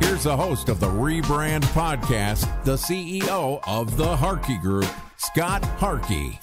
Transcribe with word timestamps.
Here's 0.00 0.24
the 0.24 0.36
host 0.36 0.68
of 0.68 0.78
the 0.78 0.86
Rebrand 0.86 1.62
Podcast, 1.64 2.64
the 2.64 2.74
CEO 2.76 3.60
of 3.66 3.96
the 3.96 4.14
Harkey 4.16 4.58
Group, 4.58 4.86
Scott 5.16 5.64
Harkey. 5.64 6.38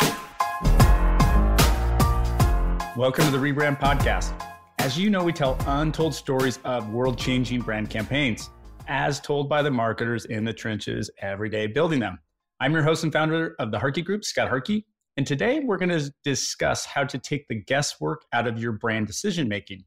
Welcome 2.97 3.25
to 3.25 3.31
the 3.31 3.37
Rebrand 3.37 3.79
Podcast. 3.79 4.33
As 4.79 4.97
you 4.97 5.11
know, 5.11 5.23
we 5.23 5.31
tell 5.31 5.55
untold 5.67 6.15
stories 6.15 6.57
of 6.63 6.89
world 6.89 7.17
changing 7.17 7.61
brand 7.61 7.91
campaigns, 7.91 8.49
as 8.87 9.19
told 9.19 9.49
by 9.49 9.61
the 9.61 9.71
marketers 9.71 10.25
in 10.25 10.43
the 10.43 10.53
trenches 10.53 11.11
every 11.21 11.49
day 11.49 11.67
building 11.67 11.99
them. 11.99 12.17
I'm 12.59 12.73
your 12.73 12.83
host 12.83 13.03
and 13.03 13.13
founder 13.13 13.55
of 13.59 13.69
the 13.69 13.77
Harkey 13.77 14.01
Group, 14.01 14.25
Scott 14.25 14.49
Harkey. 14.49 14.85
And 15.15 15.27
today 15.27 15.59
we're 15.59 15.77
going 15.77 15.89
to 15.89 16.11
discuss 16.23 16.85
how 16.85 17.03
to 17.03 17.19
take 17.19 17.47
the 17.47 17.61
guesswork 17.61 18.23
out 18.33 18.47
of 18.47 18.59
your 18.59 18.71
brand 18.71 19.05
decision 19.05 19.47
making. 19.47 19.83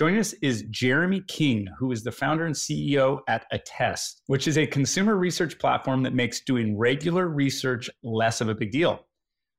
Joining 0.00 0.18
us 0.18 0.32
is 0.40 0.64
Jeremy 0.70 1.20
King, 1.28 1.68
who 1.78 1.92
is 1.92 2.02
the 2.02 2.10
founder 2.10 2.46
and 2.46 2.54
CEO 2.54 3.20
at 3.28 3.44
Attest, 3.52 4.22
which 4.28 4.48
is 4.48 4.56
a 4.56 4.66
consumer 4.66 5.14
research 5.16 5.58
platform 5.58 6.02
that 6.04 6.14
makes 6.14 6.40
doing 6.40 6.78
regular 6.78 7.28
research 7.28 7.90
less 8.02 8.40
of 8.40 8.48
a 8.48 8.54
big 8.54 8.70
deal. 8.70 9.04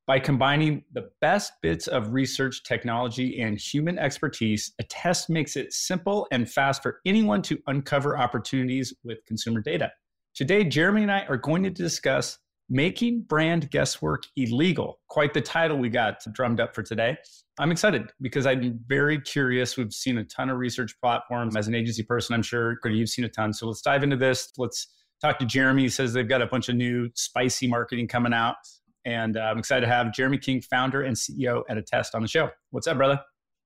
By 0.07 0.17
combining 0.17 0.83
the 0.93 1.11
best 1.21 1.53
bits 1.61 1.85
of 1.85 2.13
research 2.13 2.63
technology 2.63 3.39
and 3.39 3.59
human 3.59 3.99
expertise, 3.99 4.73
Attest 4.79 5.29
makes 5.29 5.55
it 5.55 5.73
simple 5.73 6.27
and 6.31 6.51
fast 6.51 6.81
for 6.81 7.01
anyone 7.05 7.43
to 7.43 7.59
uncover 7.67 8.17
opportunities 8.17 8.95
with 9.03 9.23
consumer 9.27 9.61
data. 9.61 9.91
Today, 10.33 10.63
Jeremy 10.63 11.03
and 11.03 11.11
I 11.11 11.23
are 11.25 11.37
going 11.37 11.61
to 11.61 11.69
discuss 11.69 12.39
Making 12.73 13.23
Brand 13.23 13.69
Guesswork 13.69 14.23
Illegal. 14.37 15.01
Quite 15.09 15.33
the 15.33 15.41
title 15.41 15.77
we 15.77 15.89
got 15.89 16.23
drummed 16.31 16.61
up 16.61 16.73
for 16.73 16.81
today. 16.81 17.17
I'm 17.59 17.69
excited 17.69 18.09
because 18.21 18.45
I'm 18.45 18.79
very 18.87 19.19
curious. 19.19 19.75
We've 19.75 19.91
seen 19.91 20.19
a 20.19 20.23
ton 20.23 20.49
of 20.49 20.57
research 20.57 20.95
platforms. 21.01 21.57
As 21.57 21.67
an 21.67 21.75
agency 21.75 22.01
person, 22.01 22.33
I'm 22.33 22.41
sure 22.41 22.77
you've 22.85 23.09
seen 23.09 23.25
a 23.25 23.29
ton. 23.29 23.51
So 23.51 23.67
let's 23.67 23.81
dive 23.81 24.03
into 24.03 24.15
this. 24.15 24.53
Let's 24.57 24.87
talk 25.19 25.37
to 25.39 25.45
Jeremy. 25.45 25.81
He 25.83 25.89
says 25.89 26.13
they've 26.13 26.25
got 26.25 26.41
a 26.41 26.47
bunch 26.47 26.69
of 26.69 26.77
new 26.77 27.09
spicy 27.13 27.67
marketing 27.67 28.07
coming 28.07 28.31
out. 28.31 28.55
And 29.03 29.35
uh, 29.35 29.41
I'm 29.41 29.57
excited 29.57 29.81
to 29.81 29.91
have 29.91 30.13
Jeremy 30.13 30.37
King, 30.37 30.61
founder 30.61 31.01
and 31.01 31.13
CEO 31.13 31.63
at 31.69 31.77
Attest 31.77 32.15
on 32.15 32.21
the 32.21 32.29
show. 32.29 32.51
What's 32.69 32.87
up, 32.87 32.95
brother? 32.95 33.19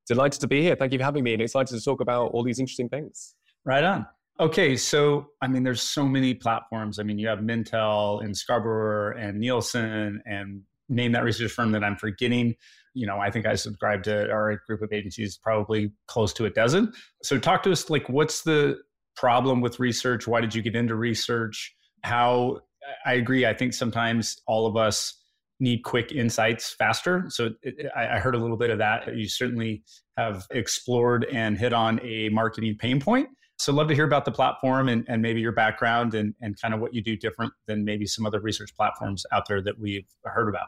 Delighted 0.08 0.42
to 0.42 0.48
be 0.48 0.64
here. 0.64 0.76
Thank 0.76 0.94
you 0.94 0.98
for 0.98 1.06
having 1.06 1.24
me 1.24 1.34
and 1.34 1.44
excited 1.44 1.78
to 1.78 1.84
talk 1.84 2.02
about 2.02 2.32
all 2.32 2.44
these 2.44 2.60
interesting 2.60 2.90
things. 2.90 3.36
Right 3.66 3.84
on. 3.84 4.08
Okay, 4.40 4.76
so 4.76 5.28
I 5.42 5.48
mean, 5.48 5.64
there's 5.64 5.82
so 5.82 6.06
many 6.06 6.34
platforms. 6.34 7.00
I 7.00 7.04
mean, 7.04 7.18
you 7.18 7.28
have 7.28 7.40
Mintel 7.40 8.24
and 8.24 8.36
Scarborough 8.36 9.18
and 9.18 9.40
Nielsen 9.40 10.22
and 10.26 10.62
name 10.90 11.14
that 11.14 11.24
research 11.24 11.52
firm 11.52 11.72
that 11.72 11.84
I'm 11.84 11.96
forgetting. 11.96 12.56
You 12.94 13.08
know, 13.08 13.20
I 13.20 13.32
think 13.32 13.46
I 13.46 13.56
subscribe 13.56 14.04
to 14.04 14.30
our 14.30 14.62
group 14.68 14.82
of 14.82 14.92
agencies, 14.92 15.38
probably 15.42 15.92
close 16.08 16.34
to 16.34 16.46
a 16.46 16.50
dozen. 16.50 16.92
So, 17.24 17.40
talk 17.40 17.64
to 17.64 17.72
us 17.72 17.90
like, 17.90 18.10
what's 18.10 18.44
the 18.44 18.78
problem 19.16 19.62
with 19.62 19.80
research? 19.80 20.28
Why 20.28 20.42
did 20.42 20.54
you 20.54 20.62
get 20.62 20.76
into 20.76 20.96
research? 20.96 21.74
How 22.04 22.60
I 23.06 23.14
agree. 23.14 23.46
I 23.46 23.54
think 23.54 23.74
sometimes 23.74 24.42
all 24.48 24.68
of 24.68 24.76
us 24.76 25.18
need 25.60 25.84
quick 25.84 26.12
insights 26.12 26.74
faster. 26.74 27.26
So 27.30 27.52
it, 27.62 27.90
I, 27.96 28.16
I 28.16 28.20
heard 28.20 28.36
a 28.36 28.38
little 28.38 28.58
bit 28.58 28.70
of 28.70 28.78
that. 28.80 29.16
You 29.16 29.28
certainly 29.28 29.84
have 30.18 30.46
explored 30.52 31.26
and 31.32 31.58
hit 31.58 31.74
on 31.74 32.00
a 32.04 32.30
marketing 32.30 32.76
pain 32.78 33.00
point. 33.00 33.30
So 33.58 33.72
love 33.72 33.88
to 33.88 33.96
hear 33.96 34.06
about 34.06 34.26
the 34.26 34.32
platform 34.32 34.90
and, 34.90 35.06
and 35.08 35.22
maybe 35.22 35.40
your 35.40 35.54
background 35.54 36.14
and, 36.14 36.34
and 36.42 36.60
kind 36.60 36.74
of 36.74 36.82
what 36.82 36.94
you 36.94 37.02
do 37.02 37.16
different 37.16 37.54
than 37.68 37.86
maybe 37.86 38.06
some 38.06 38.26
other 38.26 38.42
research 38.42 38.76
platforms 38.76 39.26
out 39.32 39.48
there 39.48 39.62
that 39.62 39.80
we've 39.80 40.08
heard 40.26 40.50
about. 40.50 40.68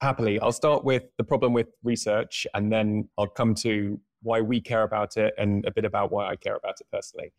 Happily. 0.00 0.40
I'll 0.40 0.52
start 0.52 0.84
with 0.84 1.04
the 1.16 1.22
problem 1.22 1.52
with 1.52 1.68
research 1.84 2.44
and 2.54 2.72
then 2.72 3.08
I'll 3.16 3.28
come 3.28 3.54
to 3.56 4.00
why 4.22 4.40
we 4.40 4.60
care 4.60 4.82
about 4.82 5.16
it 5.16 5.32
and 5.38 5.64
a 5.64 5.70
bit 5.70 5.84
about 5.84 6.10
why 6.10 6.28
I 6.28 6.36
care 6.36 6.56
about 6.56 6.74
it 6.80 6.86
personally. 6.92 7.32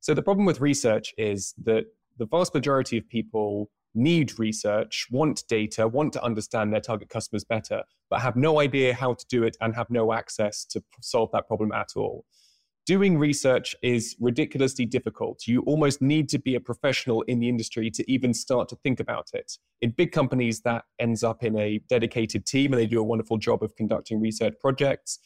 So 0.00 0.14
the 0.14 0.22
problem 0.22 0.46
with 0.46 0.62
research 0.62 1.12
is 1.18 1.54
that 1.64 1.84
the 2.16 2.24
vast 2.24 2.54
majority 2.54 2.96
of 2.96 3.06
people 3.08 3.70
need 3.94 4.38
research, 4.38 5.08
want 5.10 5.44
data, 5.48 5.86
want 5.86 6.14
to 6.14 6.22
understand 6.22 6.72
their 6.72 6.80
target 6.80 7.10
customers 7.10 7.44
better, 7.44 7.82
but 8.08 8.20
have 8.20 8.36
no 8.36 8.60
idea 8.60 8.94
how 8.94 9.12
to 9.12 9.26
do 9.28 9.42
it 9.42 9.58
and 9.60 9.74
have 9.74 9.90
no 9.90 10.12
access 10.12 10.64
to 10.64 10.82
solve 11.02 11.30
that 11.32 11.46
problem 11.48 11.70
at 11.72 11.88
all 11.96 12.24
doing 12.90 13.16
research 13.16 13.76
is 13.82 14.16
ridiculously 14.18 14.84
difficult. 14.84 15.46
You 15.46 15.60
almost 15.60 16.02
need 16.02 16.28
to 16.30 16.40
be 16.40 16.56
a 16.56 16.60
professional 16.60 17.22
in 17.28 17.38
the 17.38 17.48
industry 17.48 17.88
to 17.88 18.10
even 18.10 18.34
start 18.34 18.68
to 18.70 18.76
think 18.82 18.98
about 18.98 19.28
it. 19.32 19.58
In 19.80 19.90
big 19.92 20.10
companies, 20.10 20.62
that 20.62 20.86
ends 20.98 21.22
up 21.22 21.44
in 21.44 21.56
a 21.56 21.78
dedicated 21.88 22.46
team 22.46 22.72
and 22.72 22.82
they 22.82 22.88
do 22.88 22.98
a 22.98 23.04
wonderful 23.04 23.38
job 23.38 23.62
of 23.62 23.76
conducting 23.76 24.20
research 24.20 24.54
projects. 24.58 25.20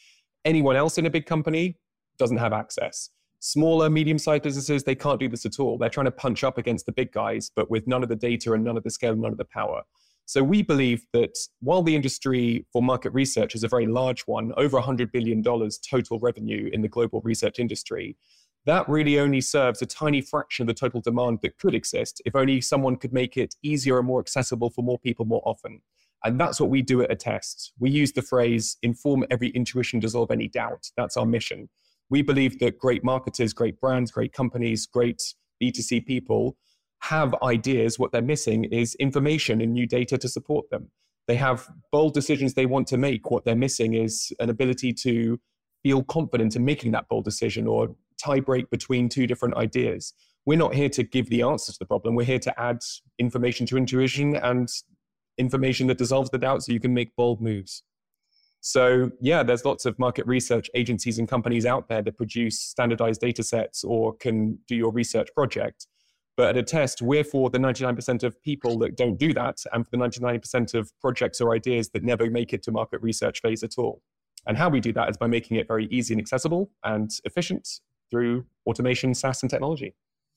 Anyone 0.45 0.77
else 0.77 0.99
in 0.99 1.07
a 1.07 1.11
big 1.11 1.25
company 1.25 1.79
doesn't 2.19 2.37
have 2.37 2.53
access. 2.53 3.09
Smaller, 3.39 3.89
medium 3.89 4.19
sized 4.19 4.43
businesses, 4.43 4.85
they 4.85 4.95
can't 4.95 5.19
do 5.19 5.31
this 5.31 5.47
at 5.47 5.59
all. 5.59 5.79
They're 5.79 5.89
trying 5.89 6.05
to 6.05 6.11
punch 6.11 6.45
up 6.45 6.59
against 6.59 6.85
the 6.85 6.93
big 6.93 7.13
guys, 7.13 7.51
but 7.57 7.71
with 7.71 7.87
none 7.87 8.03
of 8.03 8.11
the 8.11 8.17
data 8.17 8.53
and 8.53 8.63
none 8.63 8.77
of 8.77 8.83
the 8.83 8.91
scale, 8.91 9.17
none 9.17 9.33
of 9.33 9.39
the 9.39 9.47
power. 9.47 9.85
So 10.27 10.43
we 10.43 10.63
believe 10.63 11.05
that 11.13 11.37
while 11.61 11.83
the 11.83 11.95
industry 11.95 12.67
for 12.73 12.83
market 12.83 13.11
research 13.11 13.55
is 13.55 13.63
a 13.63 13.69
very 13.69 13.87
large 13.87 14.23
one, 14.23 14.53
over 14.57 14.81
$100 14.81 15.13
billion 15.13 15.43
total 15.43 16.19
revenue 16.19 16.71
in 16.73 16.81
the 16.81 16.89
global 16.89 17.21
research 17.23 17.59
industry, 17.59 18.17
that 18.67 18.89
really 18.89 19.21
only 19.21 19.43
serves 19.43 19.83
a 19.83 19.87
tiny 19.87 20.23
fraction 20.23 20.63
of 20.63 20.69
the 20.69 20.75
total 20.75 21.03
demand 21.03 21.41
that 21.43 21.59
could 21.59 21.75
exist 21.75 22.23
if 22.25 22.35
only 22.35 22.63
someone 22.63 22.97
could 22.97 23.13
make 23.13 23.37
it 23.37 23.55
easier 23.63 23.99
and 23.99 24.07
more 24.07 24.21
accessible 24.21 24.71
for 24.71 24.83
more 24.83 24.99
people 24.99 25.27
more 25.27 25.43
often. 25.45 25.83
And 26.25 26.41
that's 26.41 26.59
what 26.59 26.71
we 26.71 26.81
do 26.81 27.03
at 27.03 27.13
Attest. 27.13 27.73
We 27.79 27.91
use 27.91 28.13
the 28.13 28.23
phrase 28.23 28.79
inform 28.83 29.27
every 29.31 29.51
intuition, 29.51 30.01
dissolve 30.01 30.31
any 30.31 30.49
doubt. 30.49 30.91
That's 30.97 31.19
our 31.19 31.27
mission. 31.27 31.69
We 32.09 32.23
believe 32.23 32.59
that 32.61 32.79
great 32.79 33.05
marketers, 33.05 33.53
great 33.53 33.79
brands, 33.79 34.11
great 34.11 34.33
companies, 34.33 34.87
great 34.87 35.23
B2C 35.63 36.07
people 36.07 36.57
have 37.09 37.35
ideas, 37.43 37.99
what 37.99 38.13
they're 38.13 38.23
missing 38.23 38.65
is 38.65 38.95
information 38.95 39.61
and 39.61 39.75
new 39.75 39.87
data 39.87 40.17
to 40.17 40.27
support 40.27 40.71
them. 40.71 40.89
They 41.29 41.37
have 41.37 41.69
bold 41.93 42.15
decisions 42.15 42.55
they 42.55 42.65
want 42.65 42.87
to 42.89 42.97
make. 42.97 43.31
What 43.31 43.45
they're 43.45 43.55
missing 43.55 43.93
is 43.93 44.33
an 44.41 44.49
ability 44.49 44.95
to 45.05 45.39
feel 45.83 46.03
confident 46.05 46.57
in 46.57 46.65
making 46.65 46.93
that 46.93 47.07
bold 47.11 47.25
decision 47.25 47.67
or 47.67 47.95
tie 48.23 48.41
break 48.41 48.71
between 48.71 49.11
two 49.11 49.27
different 49.27 49.55
ideas. 49.57 50.15
We're 50.47 50.59
not 50.59 50.75
here 50.75 50.89
to 50.91 51.03
give 51.03 51.29
the 51.29 51.43
answers 51.43 51.75
to 51.75 51.81
the 51.81 51.87
problem. 51.87 52.15
We're 52.15 52.25
here 52.25 52.39
to 52.39 52.61
add 52.61 52.79
information 53.19 53.67
to 53.67 53.77
intuition 53.77 54.37
and 54.37 54.69
information 55.37 55.89
that 55.89 55.99
dissolves 55.99 56.31
the 56.31 56.39
doubt 56.39 56.63
so 56.63 56.73
you 56.73 56.81
can 56.81 56.95
make 56.95 57.15
bold 57.17 57.43
moves. 57.43 57.83
So, 58.63 59.11
yeah, 59.21 59.43
there's 59.43 59.67
lots 59.67 59.85
of 59.85 59.99
market 59.99 60.27
research 60.27 60.71
agencies 60.75 61.19
and 61.19 61.29
companies 61.29 61.67
out 61.67 61.89
there 61.91 62.01
that 62.01 62.17
produce 62.17 62.59
standardized 62.61 63.21
data 63.21 63.43
sets 63.43 63.85
or 63.85 64.17
can 64.17 64.59
do 64.67 64.75
your 64.75 64.91
research 64.91 65.29
project. 65.35 65.87
But 66.37 66.57
at 66.57 66.65
Attest, 66.65 67.01
we're 67.01 67.25
for 67.25 67.49
the 67.49 67.59
99% 67.59 68.25
of 68.25 68.41
people 68.43 68.79
that 68.79 68.97
don't 68.97 69.19
do 69.19 69.33
that 69.35 69.59
and 69.73 69.85
for 69.85 69.91
the 69.91 69.97
99% 69.97 70.75
of 70.75 70.91
projects 71.01 71.41
or 71.41 71.55
ideas 71.55 71.91
that 71.91 72.03
never 72.03 72.29
make 72.29 72.53
it 72.53 72.63
to 72.65 72.73
market 72.73 73.01
research 73.03 73.41
phase 73.41 73.63
at 73.63 73.79
all. 73.79 74.03
And 74.47 74.59
how 74.59 74.69
we 74.69 74.81
do 74.81 74.93
that 74.93 75.09
is 75.09 75.17
by 75.17 75.27
making 75.27 75.57
it 75.59 75.69
very 75.69 75.87
easy 75.87 76.13
and 76.13 76.21
accessible 76.21 76.71
and 76.83 77.11
efficient 77.25 77.69
through 78.11 78.45
automation, 78.67 79.15
SaaS, 79.15 79.43
and 79.43 79.51
technology. 79.51 79.95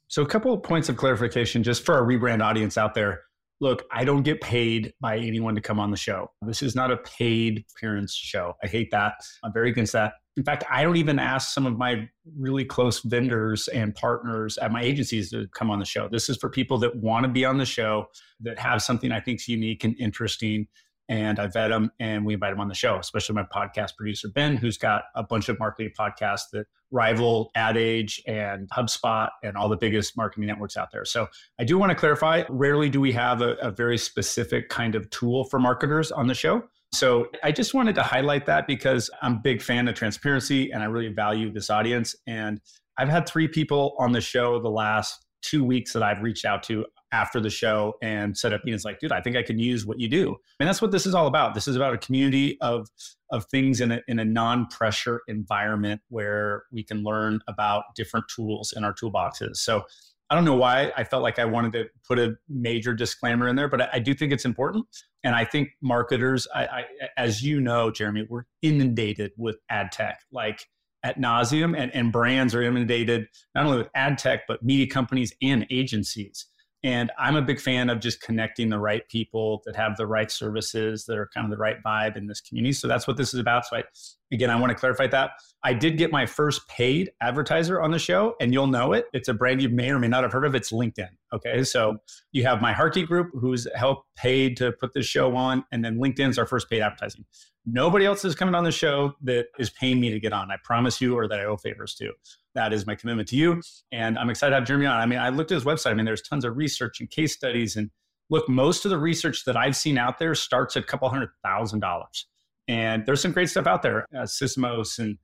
So, 0.07 0.21
a 0.21 0.25
couple 0.25 0.53
of 0.53 0.63
points 0.63 0.87
of 0.87 0.95
clarification 0.95 1.63
just 1.63 1.85
for 1.85 1.95
our 1.95 2.03
rebrand 2.03 2.41
audience 2.41 2.77
out 2.77 2.93
there. 2.93 3.23
Look, 3.59 3.85
I 3.91 4.05
don't 4.05 4.21
get 4.21 4.39
paid 4.39 4.93
by 5.01 5.17
anyone 5.17 5.55
to 5.55 5.61
come 5.61 5.79
on 5.79 5.89
the 5.89 5.97
show. 5.97 6.31
This 6.43 6.61
is 6.61 6.75
not 6.75 6.91
a 6.91 6.97
paid 6.97 7.65
appearance 7.75 8.13
show. 8.13 8.53
I 8.63 8.67
hate 8.67 8.91
that. 8.91 9.15
I'm 9.43 9.51
very 9.51 9.71
against 9.71 9.93
that. 9.93 10.13
In 10.37 10.43
fact, 10.43 10.63
I 10.69 10.83
don't 10.83 10.97
even 10.97 11.17
ask 11.17 11.53
some 11.53 11.65
of 11.65 11.77
my 11.77 12.07
really 12.37 12.63
close 12.63 12.99
vendors 12.99 13.67
and 13.69 13.93
partners 13.95 14.57
at 14.59 14.71
my 14.71 14.83
agencies 14.83 15.31
to 15.31 15.47
come 15.53 15.71
on 15.71 15.79
the 15.79 15.85
show. 15.85 16.07
This 16.07 16.29
is 16.29 16.37
for 16.37 16.49
people 16.49 16.77
that 16.79 16.95
want 16.95 17.25
to 17.25 17.29
be 17.29 17.43
on 17.43 17.57
the 17.57 17.65
show, 17.65 18.05
that 18.41 18.59
have 18.59 18.83
something 18.83 19.11
I 19.11 19.19
think 19.19 19.39
is 19.39 19.47
unique 19.47 19.83
and 19.83 19.95
interesting. 19.99 20.67
And 21.09 21.39
I 21.39 21.47
vet 21.47 21.69
them 21.69 21.91
and 21.99 22.25
we 22.25 22.33
invite 22.33 22.51
them 22.51 22.59
on 22.59 22.67
the 22.67 22.75
show, 22.75 22.99
especially 22.99 23.33
my 23.35 23.43
podcast 23.43 23.95
producer, 23.95 24.27
Ben, 24.27 24.57
who's 24.57 24.77
got 24.77 25.03
a 25.15 25.23
bunch 25.23 25.49
of 25.49 25.57
marketing 25.57 25.93
podcasts 25.97 26.49
that 26.51 26.65
rival 26.91 27.49
Ad 27.55 27.77
Age 27.77 28.21
and 28.27 28.69
HubSpot 28.69 29.29
and 29.41 29.55
all 29.57 29.69
the 29.69 29.77
biggest 29.77 30.17
marketing 30.17 30.47
networks 30.47 30.77
out 30.77 30.89
there. 30.91 31.05
So 31.05 31.27
I 31.59 31.63
do 31.63 31.77
want 31.77 31.91
to 31.91 31.95
clarify 31.95 32.43
rarely 32.49 32.89
do 32.89 33.01
we 33.01 33.13
have 33.13 33.41
a, 33.41 33.53
a 33.55 33.71
very 33.71 33.97
specific 33.97 34.69
kind 34.69 34.95
of 34.95 35.09
tool 35.09 35.45
for 35.45 35.59
marketers 35.59 36.11
on 36.11 36.27
the 36.27 36.35
show. 36.35 36.63
So 36.93 37.27
I 37.43 37.51
just 37.51 37.73
wanted 37.73 37.95
to 37.95 38.03
highlight 38.03 38.45
that 38.45 38.65
because 38.65 39.09
I'm 39.21 39.33
a 39.33 39.39
big 39.43 39.61
fan 39.61 39.87
of 39.87 39.95
transparency 39.95 40.71
and 40.71 40.81
I 40.81 40.85
really 40.85 41.09
value 41.09 41.51
this 41.51 41.69
audience. 41.69 42.15
And 42.25 42.61
I've 42.97 43.09
had 43.09 43.27
three 43.27 43.47
people 43.47 43.95
on 43.99 44.11
the 44.11 44.21
show 44.21 44.59
the 44.59 44.69
last 44.69 45.25
two 45.41 45.63
weeks 45.63 45.93
that 45.93 46.03
I've 46.03 46.21
reached 46.21 46.45
out 46.45 46.63
to 46.63 46.85
after 47.11 47.39
the 47.39 47.49
show 47.49 47.93
and 48.01 48.37
set 48.37 48.51
up 48.51 48.61
meetings 48.65 48.83
like, 48.83 48.99
dude, 48.99 49.11
I 49.11 49.21
think 49.21 49.37
I 49.37 49.43
can 49.43 49.59
use 49.59 49.85
what 49.85 49.99
you 49.99 50.09
do. 50.09 50.35
And 50.59 50.67
that's 50.67 50.81
what 50.81 50.91
this 50.91 51.05
is 51.05 51.15
all 51.15 51.27
about. 51.27 51.53
This 51.53 51.67
is 51.67 51.75
about 51.75 51.93
a 51.93 51.97
community 51.97 52.57
of 52.61 52.87
of 53.31 53.45
things 53.45 53.81
in 53.81 53.91
a 53.91 54.01
in 54.07 54.19
a 54.19 54.25
non-pressure 54.25 55.21
environment 55.27 56.01
where 56.09 56.63
we 56.71 56.83
can 56.83 57.03
learn 57.03 57.39
about 57.47 57.83
different 57.95 58.25
tools 58.33 58.73
in 58.75 58.83
our 58.83 58.93
toolboxes. 58.93 59.57
So 59.57 59.83
I 60.29 60.35
don't 60.35 60.45
know 60.45 60.55
why 60.55 60.91
I 60.97 61.03
felt 61.03 61.23
like 61.23 61.39
I 61.39 61.45
wanted 61.45 61.73
to 61.73 61.85
put 62.05 62.19
a 62.19 62.35
major 62.49 62.93
disclaimer 62.93 63.47
in 63.47 63.55
there, 63.55 63.69
but 63.69 63.81
I, 63.81 63.89
I 63.93 63.99
do 63.99 64.13
think 64.13 64.33
it's 64.33 64.45
important. 64.45 64.85
And 65.23 65.35
I 65.35 65.45
think 65.45 65.69
marketers, 65.81 66.47
I, 66.53 66.65
I, 66.65 66.83
as 67.15 67.41
you 67.41 67.61
know, 67.61 67.91
Jeremy, 67.91 68.27
we're 68.29 68.43
inundated 68.61 69.31
with 69.37 69.57
ad 69.69 69.91
tech, 69.91 70.19
like 70.31 70.65
at 71.03 71.19
nauseum, 71.19 71.77
and, 71.77 71.93
and 71.95 72.11
brands 72.11 72.53
are 72.53 72.61
inundated 72.61 73.27
not 73.55 73.65
only 73.65 73.77
with 73.77 73.89
ad 73.95 74.17
tech, 74.17 74.41
but 74.47 74.63
media 74.63 74.87
companies 74.87 75.33
and 75.41 75.65
agencies. 75.69 76.47
And 76.83 77.11
I'm 77.17 77.35
a 77.35 77.41
big 77.41 77.59
fan 77.59 77.89
of 77.89 77.99
just 77.99 78.21
connecting 78.21 78.69
the 78.69 78.77
right 78.77 79.07
people 79.09 79.63
that 79.65 79.75
have 79.75 79.97
the 79.97 80.05
right 80.05 80.29
services 80.29 81.05
that 81.05 81.17
are 81.17 81.27
kind 81.33 81.45
of 81.45 81.51
the 81.51 81.57
right 81.57 81.77
vibe 81.83 82.15
in 82.15 82.27
this 82.27 82.39
community. 82.39 82.71
So 82.71 82.87
that's 82.87 83.07
what 83.07 83.17
this 83.17 83.33
is 83.33 83.39
about. 83.39 83.65
So 83.65 83.77
I, 83.77 83.83
again, 84.31 84.51
I 84.51 84.55
want 84.59 84.69
to 84.69 84.75
clarify 84.75 85.07
that. 85.07 85.31
I 85.63 85.73
did 85.73 85.97
get 85.97 86.11
my 86.11 86.25
first 86.25 86.67
paid 86.67 87.11
advertiser 87.19 87.81
on 87.81 87.89
the 87.89 87.97
show, 87.97 88.35
and 88.39 88.53
you'll 88.53 88.67
know 88.67 88.93
it. 88.93 89.05
It's 89.11 89.27
a 89.27 89.33
brand 89.33 89.61
you 89.61 89.69
may 89.69 89.89
or 89.89 89.97
may 89.97 90.07
not 90.07 90.23
have 90.23 90.31
heard 90.31 90.45
of. 90.45 90.53
It's 90.53 90.71
LinkedIn. 90.71 91.09
Okay. 91.33 91.63
So 91.63 91.97
you 92.31 92.43
have 92.43 92.61
my 92.61 92.73
Harkey 92.73 93.03
group 93.03 93.31
who's 93.33 93.67
helped 93.75 94.07
paid 94.15 94.55
to 94.57 94.71
put 94.73 94.93
this 94.93 95.07
show 95.07 95.35
on, 95.35 95.65
and 95.71 95.83
then 95.83 95.97
LinkedIn's 95.97 96.37
our 96.37 96.45
first 96.45 96.69
paid 96.69 96.81
advertising. 96.81 97.25
Nobody 97.69 98.05
else 98.05 98.23
is 98.23 98.33
coming 98.33 98.55
on 98.55 98.63
the 98.63 98.71
show 98.71 99.13
that 99.23 99.47
is 99.59 99.69
paying 99.69 99.99
me 99.99 100.09
to 100.09 100.21
get 100.21 100.31
on. 100.31 100.49
I 100.49 100.55
promise 100.63 101.01
you, 101.01 101.17
or 101.17 101.27
that 101.27 101.37
I 101.37 101.43
owe 101.43 101.57
favors 101.57 101.93
to. 101.95 102.13
That 102.55 102.71
is 102.71 102.87
my 102.87 102.95
commitment 102.95 103.27
to 103.29 103.35
you. 103.35 103.61
And 103.91 104.17
I'm 104.17 104.29
excited 104.29 104.51
to 104.51 104.55
have 104.55 104.65
Jeremy 104.65 104.85
on. 104.85 104.97
I 104.97 105.05
mean, 105.05 105.19
I 105.19 105.27
looked 105.29 105.51
at 105.51 105.55
his 105.55 105.65
website. 105.65 105.91
I 105.91 105.93
mean, 105.95 106.05
there's 106.05 106.21
tons 106.21 106.45
of 106.45 106.55
research 106.55 107.01
and 107.01 107.09
case 107.09 107.33
studies. 107.33 107.75
And 107.75 107.91
look, 108.29 108.47
most 108.47 108.85
of 108.85 108.91
the 108.91 108.97
research 108.97 109.43
that 109.45 109.57
I've 109.57 109.75
seen 109.75 109.97
out 109.97 110.17
there 110.17 110.33
starts 110.33 110.77
at 110.77 110.83
a 110.83 110.85
couple 110.85 111.09
hundred 111.09 111.29
thousand 111.43 111.81
dollars. 111.81 112.25
And 112.69 113.05
there's 113.05 113.21
some 113.21 113.33
great 113.33 113.49
stuff 113.49 113.67
out 113.67 113.81
there, 113.81 114.05
uh, 114.15 114.23
Sysomos, 114.23 114.99
and 114.99 115.17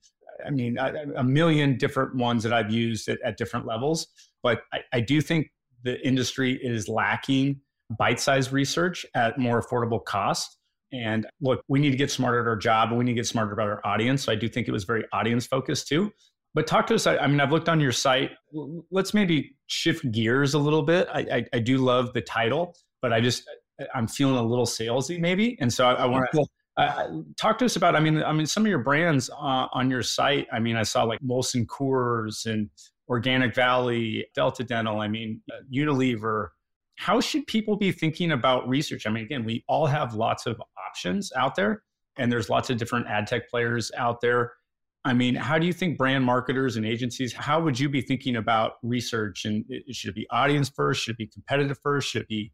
I 0.46 0.50
mean, 0.50 0.78
a, 0.78 0.94
a, 1.18 1.24
million 1.24 1.78
different 1.78 2.16
ones 2.16 2.44
that 2.44 2.54
I've 2.54 2.72
used 2.72 3.08
at, 3.08 3.20
at 3.22 3.38
different 3.38 3.66
levels. 3.66 4.08
But 4.42 4.62
I, 4.74 4.80
I 4.94 5.00
do 5.00 5.22
think 5.22 5.52
the 5.84 6.06
industry 6.06 6.60
is 6.62 6.88
lacking 6.88 7.62
bite 7.98 8.20
sized 8.20 8.52
research 8.52 9.06
at 9.16 9.38
more 9.38 9.62
affordable 9.62 10.04
cost. 10.04 10.58
And 10.94 11.26
look, 11.42 11.64
we 11.68 11.80
need 11.80 11.90
to 11.90 11.98
get 11.98 12.12
smarter 12.12 12.40
at 12.40 12.48
our 12.48 12.56
job 12.56 12.90
and 12.90 12.98
we 12.98 13.04
need 13.04 13.14
to 13.14 13.16
get 13.16 13.28
smarter 13.28 13.52
about 13.52 13.68
our 13.68 13.82
audience. 13.86 14.24
So 14.24 14.32
I 14.32 14.36
do 14.36 14.48
think 14.48 14.68
it 14.68 14.72
was 14.72 14.84
very 14.84 15.04
audience 15.12 15.48
focused 15.48 15.88
too. 15.88 16.12
But 16.54 16.68
talk 16.68 16.86
to 16.88 16.96
us. 16.96 17.08
I, 17.08 17.18
I 17.18 17.28
mean, 17.28 17.40
I've 17.42 17.52
looked 17.52 17.68
on 17.68 17.80
your 17.80 17.92
site. 17.92 18.32
Let's 18.92 19.14
maybe 19.14 19.56
shift 19.66 20.10
gears 20.12 20.54
a 20.54 20.60
little 20.60 20.84
bit. 20.84 21.08
I, 21.12 21.20
I, 21.20 21.46
I, 21.54 21.60
do 21.60 21.80
love 21.80 22.14
the 22.14 22.22
title, 22.22 22.76
but 23.02 23.12
I 23.12 23.22
just, 23.22 23.50
I'm 23.96 24.08
feeling 24.08 24.36
a 24.36 24.44
little 24.44 24.68
salesy 24.68 25.20
maybe. 25.20 25.58
And 25.60 25.74
so 25.74 25.88
I, 25.88 25.94
I 25.94 26.06
want 26.06 26.28
to 26.34 26.46
uh, 26.78 27.08
talk 27.40 27.58
to 27.60 27.66
us 27.66 27.76
about. 27.76 27.96
I 27.96 28.00
mean, 28.00 28.22
I 28.24 28.32
mean, 28.32 28.46
some 28.46 28.64
of 28.64 28.70
your 28.70 28.80
brands 28.80 29.32
uh, 29.32 29.68
on 29.74 29.90
your 29.90 30.04
site. 30.04 30.48
I 30.52 30.60
mean, 30.60 30.76
I 30.76 30.84
saw 30.84 31.04
like 31.04 31.20
Molson 31.22 31.66
Coors 31.66 32.46
and 32.46 32.70
Organic 33.10 33.56
Valley, 33.56 34.26
Delta 34.36 34.64
Dental. 34.64 35.00
I 35.00 35.08
mean, 35.08 35.42
uh, 35.52 35.64
Unilever 35.74 36.50
how 36.96 37.20
should 37.20 37.48
people 37.48 37.76
be 37.76 37.92
thinking 37.92 38.32
about 38.32 38.68
research? 38.68 39.06
I 39.06 39.10
mean, 39.10 39.24
again, 39.24 39.44
we 39.44 39.64
all 39.68 39.86
have 39.86 40.14
lots 40.14 40.46
of 40.46 40.62
options 40.90 41.32
out 41.36 41.56
there, 41.56 41.84
and 42.18 42.32
there's 42.32 42.50
lots 42.50 42.70
of 42.70 42.78
different 42.78 43.08
ad 43.08 43.28
tech 43.28 43.50
players 43.50 43.92
out 43.98 44.22
there. 44.22 44.54
I 45.06 45.14
mean, 45.14 45.36
how 45.36 45.60
do 45.60 45.66
you 45.66 45.74
think 45.74 45.98
brand 45.98 46.24
marketers 46.24 46.78
and 46.78 46.86
agencies, 46.86 47.34
how 47.34 47.60
would 47.62 47.78
you 47.78 47.90
be 47.90 48.02
thinking 48.02 48.38
about 48.38 48.74
research? 48.84 49.44
And 49.44 49.66
should 49.92 50.12
it 50.12 50.16
be 50.16 50.28
audience 50.30 50.70
first? 50.70 51.04
Should 51.04 51.16
it 51.16 51.18
be 51.18 51.28
competitive 51.28 51.78
first? 51.84 52.10
Should 52.10 52.22
it 52.22 52.28
be, 52.30 52.54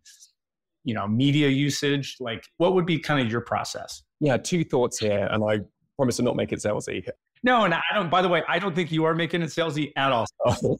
you 0.84 0.96
know, 0.96 1.08
media 1.08 1.50
usage? 1.50 2.16
Like, 2.20 2.46
what 2.58 2.74
would 2.74 2.88
be 2.88 2.98
kind 2.98 3.24
of 3.24 3.32
your 3.32 3.42
process? 3.42 4.02
Yeah, 4.20 4.38
two 4.38 4.64
thoughts 4.64 4.98
here, 4.98 5.28
and 5.32 5.44
I 5.44 5.60
promise 5.96 6.18
to 6.18 6.24
not 6.24 6.36
make 6.36 6.52
it 6.52 6.60
salesy. 6.60 7.08
No, 7.44 7.64
and 7.66 7.74
I 7.74 7.82
don't. 7.94 8.10
By 8.10 8.22
the 8.22 8.28
way, 8.28 8.44
I 8.48 8.60
don't 8.60 8.76
think 8.76 8.92
you 8.92 9.06
are 9.06 9.16
making 9.16 9.42
it 9.42 9.50
salesy 9.50 9.92
at 9.96 10.12
all. 10.12 10.26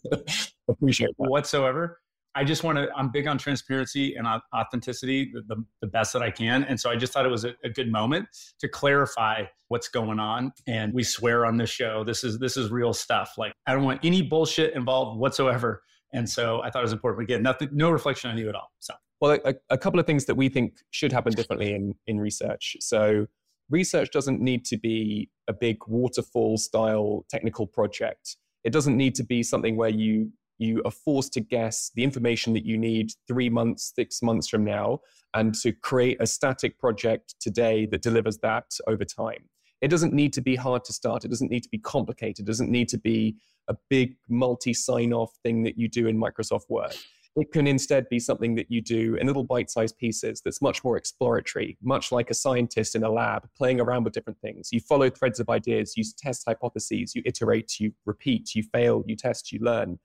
appreciate 0.70 1.12
that. 1.20 1.30
whatsoever. 1.30 2.00
I 2.36 2.44
just 2.44 2.64
want 2.64 2.78
to, 2.78 2.88
I'm 2.96 3.10
big 3.12 3.28
on 3.28 3.38
transparency 3.38 4.16
and 4.16 4.28
authenticity, 4.56 5.32
the, 5.34 5.42
the, 5.48 5.66
the, 5.82 5.88
best 5.88 6.14
that 6.14 6.22
I 6.22 6.30
can. 6.30 6.64
And 6.64 6.80
so 6.80 6.90
I 6.90 6.96
just 6.96 7.12
thought 7.12 7.26
it 7.26 7.30
was 7.30 7.44
a, 7.44 7.54
a, 7.64 7.70
good 7.70 7.92
moment 7.92 8.28
to 8.60 8.68
clarify 8.68 9.44
what's 9.70 9.88
going 9.88 10.20
on. 10.20 10.52
And 10.68 10.94
we 10.94 11.04
swear 11.04 11.46
on 11.46 11.58
this 11.58 11.70
show, 11.70 12.04
this 12.04 12.24
is, 12.24 12.38
this 12.38 12.56
is 12.56 12.70
real 12.70 12.94
stuff. 12.94 13.34
Like 13.38 13.54
I 13.66 13.74
don't 13.74 13.84
want 13.84 14.00
any 14.04 14.22
bullshit 14.22 14.76
involved 14.76 15.20
whatsoever. 15.20 15.82
And 16.14 16.30
so 16.30 16.62
I 16.62 16.70
thought 16.70 16.80
it 16.80 16.84
was 16.84 16.94
important. 16.94 17.24
Again, 17.24 17.42
nothing, 17.42 17.70
no 17.72 17.90
reflection 17.90 18.30
on 18.30 18.38
you 18.38 18.48
at 18.48 18.56
all. 18.56 18.72
So, 18.80 18.94
well, 19.22 19.38
a, 19.46 19.56
a 19.70 19.78
couple 19.78 20.00
of 20.00 20.06
things 20.06 20.26
that 20.26 20.36
we 20.36 20.50
think 20.50 20.78
should 20.92 21.12
happen 21.12 21.34
differently 21.34 21.74
in, 21.74 21.96
in 22.08 22.20
research. 22.20 22.78
So 22.80 23.26
research 23.70 24.12
doesn't 24.12 24.40
need 24.40 24.66
to 24.66 24.78
be 24.78 25.30
a 25.48 25.54
big 25.54 25.78
waterfall 25.88 26.58
style 26.58 27.26
technical 27.30 27.68
project. 27.68 28.38
It 28.64 28.72
doesn't 28.72 28.98
need 28.98 29.16
to 29.16 29.24
be 29.24 29.44
something 29.44 29.76
where 29.78 29.90
you 29.90 30.32
you 30.60 30.82
are 30.86 30.92
forced 30.92 31.34
to 31.34 31.42
guess 31.42 31.92
the 31.96 32.04
information 32.04 32.54
that 32.54 32.66
you 32.66 32.78
need 32.78 33.12
three 33.28 33.50
months, 33.50 33.92
six 33.96 34.22
months 34.22 34.48
from 34.48 34.64
now, 34.64 35.00
and 35.34 35.56
to 35.56 35.72
create 35.72 36.18
a 36.20 36.28
static 36.28 36.78
project 36.78 37.36
today 37.40 37.86
that 37.88 38.02
delivers 38.02 38.38
that 38.40 38.66
over 38.88 39.06
time. 39.06 39.50
It 39.82 39.88
doesn't 39.88 40.14
need 40.14 40.34
to 40.34 40.42
be 40.42 40.56
hard 40.56 40.84
to 40.86 40.94
start. 40.94 41.24
It 41.24 41.30
doesn't 41.30 41.50
need 41.50 41.64
to 41.64 41.70
be 41.70 41.78
complicated. 41.78 42.44
It 42.44 42.48
doesn't 42.48 42.70
need 42.70 42.90
to 42.90 42.98
be 42.98 43.38
a 43.70 43.76
big 43.90 44.16
multi 44.28 44.74
sign 44.74 45.14
off 45.14 45.32
thing 45.44 45.64
that 45.64 45.78
you 45.78 45.88
do 45.88 46.08
in 46.08 46.20
Microsoft 46.20 46.70
Word. 46.70 46.96
It 47.36 47.52
can 47.52 47.68
instead 47.68 48.10
be 48.10 48.20
something 48.20 48.56
that 48.56 48.70
you 48.70 48.82
do 48.82 49.16
in 49.16 49.28
little 49.28 49.44
bite 49.44 49.70
sized 49.70 49.98
pieces 49.98 50.42
that's 50.44 50.62
much 50.62 50.84
more 50.84 50.98
exploratory, 50.98 51.78
much 51.82 52.12
like 52.12 52.30
a 52.30 52.34
scientist 52.34 52.96
in 52.96 53.04
a 53.04 53.10
lab 53.10 53.48
playing 53.56 53.80
around 53.80 54.04
with 54.04 54.14
different 54.14 54.40
things. 54.42 54.70
You 54.72 54.80
follow 54.82 55.10
threads 55.10 55.40
of 55.40 55.50
ideas, 55.50 55.96
you 55.96 56.04
test 56.18 56.44
hypotheses, 56.48 57.16
you 57.16 57.22
iterate, 57.26 57.80
you 57.80 57.94
repeat, 58.06 58.56
you 58.56 58.64
fail, 58.64 59.04
you 59.08 59.16
test, 59.16 59.52
you 59.52 59.60
learn 59.60 60.00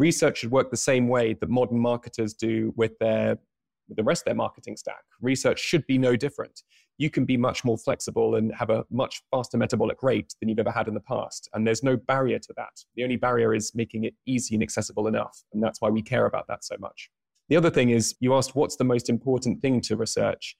research 0.00 0.38
should 0.38 0.50
work 0.50 0.70
the 0.70 0.76
same 0.76 1.08
way 1.08 1.34
that 1.34 1.50
modern 1.50 1.78
marketers 1.78 2.32
do 2.34 2.72
with 2.74 2.98
their 2.98 3.38
with 3.88 3.96
the 3.96 4.04
rest 4.04 4.22
of 4.22 4.26
their 4.26 4.34
marketing 4.34 4.76
stack. 4.76 5.02
Research 5.20 5.58
should 5.58 5.86
be 5.86 5.98
no 5.98 6.16
different. 6.16 6.62
You 7.00 7.08
can 7.08 7.24
be 7.24 7.38
much 7.38 7.64
more 7.64 7.78
flexible 7.78 8.34
and 8.34 8.54
have 8.54 8.68
a 8.68 8.84
much 8.90 9.22
faster 9.30 9.56
metabolic 9.56 10.02
rate 10.02 10.34
than 10.38 10.50
you've 10.50 10.58
ever 10.58 10.70
had 10.70 10.86
in 10.86 10.92
the 10.92 11.00
past. 11.00 11.48
And 11.54 11.66
there's 11.66 11.82
no 11.82 11.96
barrier 11.96 12.38
to 12.38 12.52
that. 12.58 12.84
The 12.94 13.04
only 13.04 13.16
barrier 13.16 13.54
is 13.54 13.74
making 13.74 14.04
it 14.04 14.12
easy 14.26 14.54
and 14.54 14.62
accessible 14.62 15.06
enough. 15.06 15.42
And 15.54 15.62
that's 15.62 15.80
why 15.80 15.88
we 15.88 16.02
care 16.02 16.26
about 16.26 16.46
that 16.48 16.62
so 16.62 16.76
much. 16.78 17.08
The 17.48 17.56
other 17.56 17.70
thing 17.70 17.88
is 17.88 18.14
you 18.20 18.34
asked 18.34 18.54
what's 18.54 18.76
the 18.76 18.84
most 18.84 19.08
important 19.08 19.62
thing 19.62 19.80
to 19.80 19.96
research? 19.96 20.58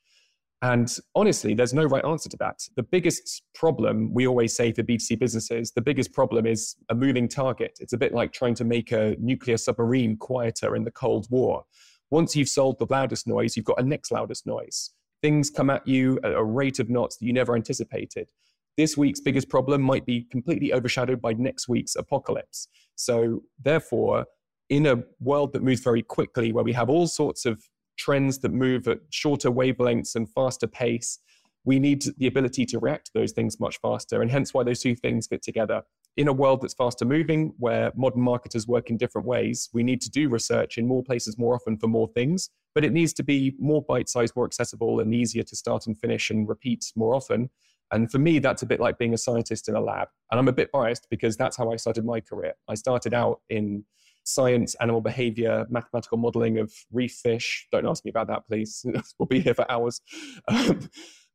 And 0.62 0.90
honestly, 1.14 1.52
there's 1.52 1.74
no 1.74 1.84
right 1.84 2.04
answer 2.06 2.30
to 2.30 2.38
that. 2.38 2.60
The 2.74 2.84
biggest 2.84 3.42
problem 3.54 4.14
we 4.14 4.26
always 4.26 4.56
say 4.56 4.72
for 4.72 4.82
B2C 4.82 5.18
businesses, 5.18 5.72
the 5.72 5.82
biggest 5.82 6.14
problem 6.14 6.46
is 6.46 6.74
a 6.88 6.94
moving 6.94 7.28
target. 7.28 7.76
It's 7.82 7.92
a 7.92 7.98
bit 7.98 8.14
like 8.14 8.32
trying 8.32 8.54
to 8.54 8.64
make 8.64 8.92
a 8.92 9.14
nuclear 9.20 9.58
submarine 9.58 10.16
quieter 10.16 10.74
in 10.74 10.84
the 10.84 10.90
Cold 10.90 11.26
War. 11.28 11.64
Once 12.10 12.34
you've 12.34 12.48
solved 12.48 12.78
the 12.78 12.86
loudest 12.88 13.26
noise, 13.26 13.58
you've 13.58 13.66
got 13.66 13.78
a 13.78 13.84
next 13.84 14.10
loudest 14.10 14.46
noise. 14.46 14.90
Things 15.22 15.50
come 15.50 15.70
at 15.70 15.86
you 15.86 16.18
at 16.24 16.32
a 16.32 16.42
rate 16.42 16.78
of 16.78 16.88
knots 16.88 17.16
that 17.16 17.26
you 17.26 17.32
never 17.32 17.54
anticipated. 17.54 18.28
This 18.76 18.96
week's 18.96 19.20
biggest 19.20 19.48
problem 19.48 19.82
might 19.82 20.06
be 20.06 20.26
completely 20.30 20.72
overshadowed 20.72 21.20
by 21.20 21.34
next 21.34 21.68
week's 21.68 21.96
apocalypse. 21.96 22.68
So, 22.94 23.42
therefore, 23.62 24.26
in 24.68 24.86
a 24.86 25.02
world 25.18 25.52
that 25.52 25.62
moves 25.62 25.80
very 25.80 26.02
quickly, 26.02 26.52
where 26.52 26.64
we 26.64 26.72
have 26.72 26.88
all 26.88 27.06
sorts 27.06 27.44
of 27.44 27.62
trends 28.00 28.38
that 28.38 28.52
move 28.52 28.88
at 28.88 28.98
shorter 29.10 29.50
wavelengths 29.50 30.16
and 30.16 30.28
faster 30.30 30.66
pace. 30.66 31.18
We 31.64 31.78
need 31.78 32.02
the 32.16 32.26
ability 32.26 32.64
to 32.66 32.78
react 32.78 33.06
to 33.06 33.12
those 33.14 33.32
things 33.32 33.60
much 33.60 33.78
faster, 33.82 34.22
and 34.22 34.30
hence 34.30 34.54
why 34.54 34.64
those 34.64 34.80
two 34.80 34.96
things 34.96 35.26
fit 35.26 35.42
together. 35.42 35.82
In 36.20 36.28
a 36.28 36.34
world 36.34 36.60
that's 36.60 36.74
faster 36.74 37.06
moving, 37.06 37.54
where 37.56 37.92
modern 37.96 38.20
marketers 38.20 38.66
work 38.68 38.90
in 38.90 38.98
different 38.98 39.26
ways, 39.26 39.70
we 39.72 39.82
need 39.82 40.02
to 40.02 40.10
do 40.10 40.28
research 40.28 40.76
in 40.76 40.86
more 40.86 41.02
places 41.02 41.38
more 41.38 41.54
often 41.54 41.78
for 41.78 41.86
more 41.86 42.08
things, 42.08 42.50
but 42.74 42.84
it 42.84 42.92
needs 42.92 43.14
to 43.14 43.22
be 43.22 43.54
more 43.58 43.80
bite 43.80 44.06
sized, 44.06 44.36
more 44.36 44.44
accessible, 44.44 45.00
and 45.00 45.14
easier 45.14 45.42
to 45.42 45.56
start 45.56 45.86
and 45.86 45.98
finish 45.98 46.28
and 46.28 46.46
repeat 46.46 46.92
more 46.94 47.14
often. 47.14 47.48
And 47.90 48.12
for 48.12 48.18
me, 48.18 48.38
that's 48.38 48.60
a 48.60 48.66
bit 48.66 48.80
like 48.80 48.98
being 48.98 49.14
a 49.14 49.16
scientist 49.16 49.66
in 49.66 49.74
a 49.74 49.80
lab. 49.80 50.08
And 50.30 50.38
I'm 50.38 50.46
a 50.48 50.52
bit 50.52 50.70
biased 50.70 51.06
because 51.08 51.38
that's 51.38 51.56
how 51.56 51.72
I 51.72 51.76
started 51.76 52.04
my 52.04 52.20
career. 52.20 52.52
I 52.68 52.74
started 52.74 53.14
out 53.14 53.40
in 53.48 53.86
science, 54.24 54.74
animal 54.74 55.00
behavior, 55.00 55.66
mathematical 55.70 56.18
modeling 56.18 56.58
of 56.58 56.70
reef 56.92 57.12
fish. 57.12 57.66
Don't 57.72 57.86
ask 57.86 58.04
me 58.04 58.10
about 58.10 58.26
that, 58.26 58.46
please. 58.46 58.84
we'll 59.18 59.26
be 59.26 59.40
here 59.40 59.54
for 59.54 59.64
hours. 59.72 60.02
Um, 60.48 60.90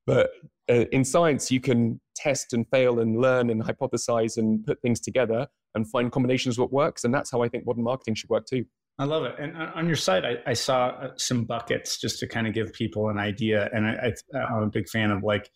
but 0.06 0.30
uh, 0.69 0.86
in 0.91 1.03
science, 1.03 1.51
you 1.51 1.60
can 1.60 2.00
test 2.15 2.53
and 2.53 2.67
fail 2.69 3.00
and 3.00 3.19
learn 3.22 3.50
and 3.50 3.62
hypothesize 3.63 4.38
and 4.38 4.65
put 4.65 4.81
things 4.81 5.00
together 5.00 5.48
and 5.75 5.89
find 5.89 6.12
combinations 6.12 6.55
of 6.55 6.63
what 6.63 6.74
works. 6.74 7.03
And 7.03 7.13
that's 7.13 7.31
how 7.31 7.41
I 7.41 7.50
think 7.50 7.65
modern 7.65 7.84
marketing 7.84 8.15
should 8.15 8.29
work 8.29 8.45
too. 8.45 8.65
I 8.98 9.03
love 9.03 9.25
it. 9.25 9.36
And 9.38 9.57
on 9.57 9.88
your 9.88 9.98
site, 9.98 10.24
I, 10.24 10.38
I 10.48 10.53
saw 10.53 10.88
uh, 10.88 11.10
some 11.17 11.43
buckets 11.43 12.00
just 12.00 12.17
to 12.19 12.27
kind 12.27 12.48
of 12.48 12.53
give 12.53 12.72
people 12.72 13.10
an 13.10 13.17
idea. 13.17 13.69
And 13.74 13.86
I, 13.86 14.13
I'm 14.34 14.63
a 14.63 14.69
big 14.69 14.88
fan 14.88 15.12
of 15.12 15.22
like 15.22 15.50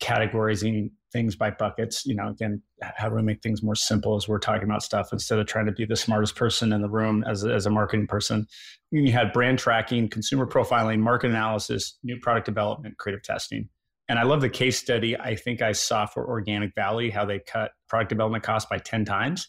categorizing 0.00 0.90
things 1.12 1.34
by 1.34 1.50
buckets. 1.50 2.06
You 2.06 2.14
know, 2.14 2.28
again, 2.28 2.62
how 2.80 3.08
do 3.08 3.16
we 3.16 3.22
make 3.22 3.42
things 3.42 3.60
more 3.60 3.74
simple 3.74 4.14
as 4.14 4.28
we're 4.28 4.38
talking 4.38 4.62
about 4.62 4.84
stuff 4.84 5.08
instead 5.12 5.40
of 5.40 5.46
trying 5.46 5.66
to 5.66 5.72
be 5.72 5.84
the 5.84 5.96
smartest 5.96 6.36
person 6.36 6.72
in 6.72 6.80
the 6.80 6.88
room 6.88 7.24
as 7.26 7.44
as 7.44 7.66
a 7.66 7.70
marketing 7.70 8.06
person? 8.06 8.46
You 8.92 9.10
had 9.10 9.32
brand 9.32 9.58
tracking, 9.58 10.08
consumer 10.08 10.46
profiling, 10.46 11.00
market 11.00 11.30
analysis, 11.30 11.98
new 12.04 12.18
product 12.20 12.46
development, 12.46 12.98
creative 12.98 13.24
testing. 13.24 13.68
And 14.10 14.18
I 14.18 14.24
love 14.24 14.42
the 14.42 14.50
case 14.50 14.76
study 14.76 15.16
I 15.16 15.34
think 15.34 15.62
I 15.62 15.72
saw 15.72 16.04
for 16.04 16.28
Organic 16.28 16.74
Valley, 16.74 17.08
how 17.08 17.24
they 17.24 17.38
cut 17.38 17.70
product 17.88 18.10
development 18.10 18.44
costs 18.44 18.68
by 18.68 18.76
10 18.76 19.06
times 19.06 19.48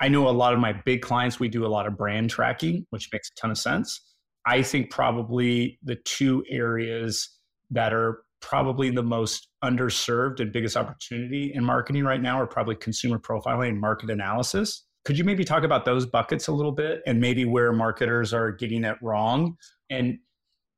I 0.00 0.08
know 0.08 0.28
a 0.28 0.30
lot 0.30 0.54
of 0.54 0.60
my 0.60 0.72
big 0.72 1.02
clients, 1.02 1.40
we 1.40 1.48
do 1.48 1.66
a 1.66 1.68
lot 1.68 1.86
of 1.86 1.96
brand 1.96 2.30
tracking, 2.30 2.86
which 2.90 3.08
makes 3.12 3.30
a 3.30 3.40
ton 3.40 3.50
of 3.50 3.58
sense. 3.58 4.00
I 4.46 4.62
think 4.62 4.90
probably 4.90 5.78
the 5.82 5.96
two 5.96 6.44
areas 6.48 7.28
that 7.70 7.92
are 7.92 8.22
probably 8.40 8.90
the 8.90 9.02
most 9.02 9.48
underserved 9.64 10.38
and 10.38 10.52
biggest 10.52 10.76
opportunity 10.76 11.52
in 11.52 11.64
marketing 11.64 12.04
right 12.04 12.22
now 12.22 12.40
are 12.40 12.46
probably 12.46 12.76
consumer 12.76 13.18
profiling 13.18 13.70
and 13.70 13.80
market 13.80 14.08
analysis. 14.10 14.84
Could 15.04 15.18
you 15.18 15.24
maybe 15.24 15.44
talk 15.44 15.64
about 15.64 15.84
those 15.84 16.06
buckets 16.06 16.46
a 16.46 16.52
little 16.52 16.72
bit 16.72 17.02
and 17.06 17.20
maybe 17.20 17.44
where 17.44 17.72
marketers 17.72 18.32
are 18.32 18.52
getting 18.52 18.84
it 18.84 18.96
wrong? 19.02 19.56
And 19.90 20.18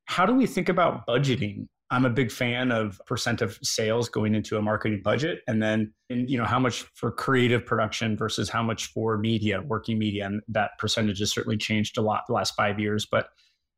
how 0.07 0.25
do 0.25 0.35
we 0.35 0.47
think 0.47 0.71
about 0.71 1.07
budgeting 1.07 1.67
I'm 1.91 2.05
a 2.05 2.11
big 2.11 2.31
fan 2.31 2.71
of 2.71 3.01
percent 3.07 3.43
of 3.43 3.59
sales 3.63 4.09
going 4.09 4.35
into 4.35 4.57
a 4.57 4.63
marketing 4.63 5.01
budget 5.03 5.41
and 5.49 5.63
then 5.63 5.93
you 6.09 6.39
know 6.39 6.45
how 6.45 6.59
much 6.59 6.83
for 6.95 7.11
creative 7.11 7.67
production 7.67 8.17
versus 8.17 8.49
how 8.49 8.63
much 8.63 8.87
for 8.93 9.19
media, 9.19 9.61
working 9.63 9.99
media 9.99 10.27
and 10.27 10.41
that 10.49 10.73
percentage 10.79 11.19
has 11.19 11.33
certainly 11.33 11.57
changed 11.57 11.99
a 11.99 12.03
lot 12.03 12.25
the 12.27 12.33
last 12.33 12.55
5 12.55 12.79
years 12.79 13.07
but 13.11 13.29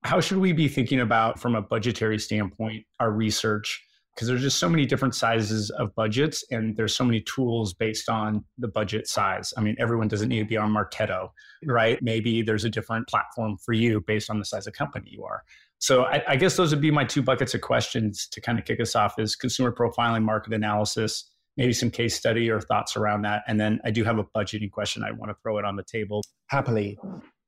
how 0.05 0.21
should 0.21 0.39
we 0.39 0.53
be 0.53 0.69
thinking 0.69 1.01
about 1.01 1.39
from 1.39 1.55
a 1.55 1.63
budgetary 1.63 2.19
standpoint 2.19 2.85
our 3.01 3.11
research 3.11 3.83
because 4.15 4.29
there's 4.29 4.43
just 4.43 4.59
so 4.59 4.69
many 4.69 4.85
different 4.85 5.15
sizes 5.15 5.71
of 5.71 5.95
budgets 5.95 6.45
and 6.51 6.77
there's 6.77 6.95
so 6.95 7.05
many 7.05 7.21
tools 7.23 7.73
based 7.73 8.09
on 8.09 8.45
the 8.59 8.69
budget 8.69 9.09
size. 9.09 9.55
I 9.57 9.63
mean, 9.63 9.75
everyone 9.79 10.09
doesn't 10.09 10.29
need 10.29 10.41
to 10.41 10.45
be 10.45 10.57
on 10.57 10.71
Marketo, 10.71 11.09
mm-hmm. 11.09 11.71
right? 11.71 11.99
Maybe 12.03 12.43
there's 12.43 12.65
a 12.65 12.71
different 12.71 13.09
platform 13.09 13.57
for 13.65 13.73
you 13.73 14.03
based 14.07 14.29
on 14.29 14.39
the 14.39 14.45
size 14.45 14.67
of 14.67 14.75
company 14.75 15.11
you 15.11 15.25
are. 15.25 15.43
So 15.83 16.05
I, 16.05 16.23
I, 16.29 16.37
guess 16.37 16.57
those 16.57 16.71
would 16.71 16.81
be 16.81 16.93
my 16.93 17.03
two 17.03 17.23
buckets 17.23 17.55
of 17.55 17.61
questions 17.61 18.29
to 18.29 18.41
kind 18.41 18.57
of 18.57 18.65
kick 18.65 18.79
us 18.79 18.95
off 18.95 19.19
is 19.19 19.35
consumer 19.35 19.73
profiling, 19.73 20.23
market 20.23 20.53
analysis, 20.53 21.29
maybe 21.57 21.73
some 21.73 21.91
case 21.91 22.15
study 22.15 22.49
or 22.49 22.61
thoughts 22.61 22.97
around 22.97 23.23
that. 23.23 23.43
And 23.49 23.59
then 23.59 23.81
I 23.85 23.91
do 23.91 24.05
have 24.05 24.17
a 24.17 24.23
budgeting 24.23 24.71
question. 24.71 25.03
I 25.03 25.11
want 25.11 25.31
to 25.31 25.37
throw 25.43 25.59
it 25.59 25.65
on 25.65 25.75
the 25.75 25.83
table. 25.83 26.23
Happily. 26.47 26.97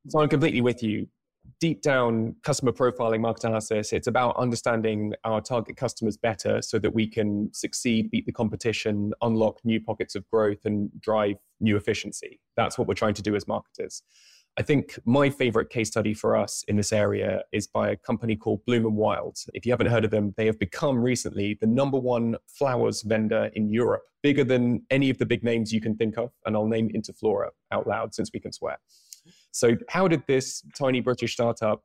So 0.09 0.19
I'm 0.19 0.29
completely 0.29 0.62
with 0.62 0.83
you. 0.83 1.07
Deep 1.61 1.81
down 1.81 2.35
customer 2.43 2.73
profiling, 2.73 3.21
market 3.21 3.45
analysis, 3.45 3.93
it's 3.93 4.09
about 4.09 4.37
understanding 4.37 5.12
our 5.23 5.41
target 5.41 5.76
customers 5.76 6.17
better 6.17 6.61
so 6.61 6.81
that 6.81 6.93
we 6.93 7.07
can 7.07 7.50
succeed, 7.55 8.11
beat 8.11 8.26
the 8.26 8.33
competition, 8.33 9.12
unlock 9.23 9.61
new 9.62 9.81
pockets 9.81 10.17
of 10.17 10.29
growth, 10.29 10.64
and 10.64 10.91
drive 11.00 11.37
new 11.61 11.76
efficiency. 11.76 12.41
That's 12.57 12.79
what 12.79 12.88
we're 12.88 12.95
trying 12.95 13.14
to 13.14 13.23
do 13.23 13.37
as 13.37 13.47
marketers. 13.47 14.03
I 14.57 14.63
think 14.63 14.99
my 15.05 15.31
favorite 15.31 15.69
case 15.69 15.89
study 15.89 16.15
for 16.15 16.37
us 16.37 16.65
in 16.69 16.77
this 16.77 16.93
area 16.93 17.43
is 17.51 17.67
by 17.67 17.91
a 17.91 17.97
company 17.97 18.37
called 18.37 18.65
Bloom 18.67 18.87
and 18.87 18.95
Wild. 18.95 19.37
If 19.53 19.67
you 19.67 19.73
haven't 19.73 19.89
heard 19.89 20.05
of 20.05 20.13
them, 20.13 20.33
they 20.37 20.47
have 20.47 20.61
become 20.61 20.99
recently 20.99 21.59
the 21.61 21.67
number 21.67 21.99
one 21.99 22.37
flowers 22.47 23.03
vendor 23.03 23.51
in 23.55 23.69
Europe, 23.69 24.03
bigger 24.23 24.45
than 24.45 24.83
any 24.91 25.11
of 25.11 25.19
the 25.19 25.27
big 25.27 25.43
names 25.43 25.73
you 25.73 25.81
can 25.81 25.97
think 25.97 26.17
of. 26.19 26.31
And 26.47 26.55
I'll 26.55 26.69
name 26.69 26.89
Interflora 26.91 27.49
out 27.73 27.89
loud 27.89 28.15
since 28.15 28.31
we 28.33 28.39
can 28.39 28.53
swear. 28.53 28.79
So, 29.51 29.77
how 29.89 30.07
did 30.07 30.23
this 30.29 30.63
tiny 30.79 31.01
British 31.01 31.33
startup 31.33 31.83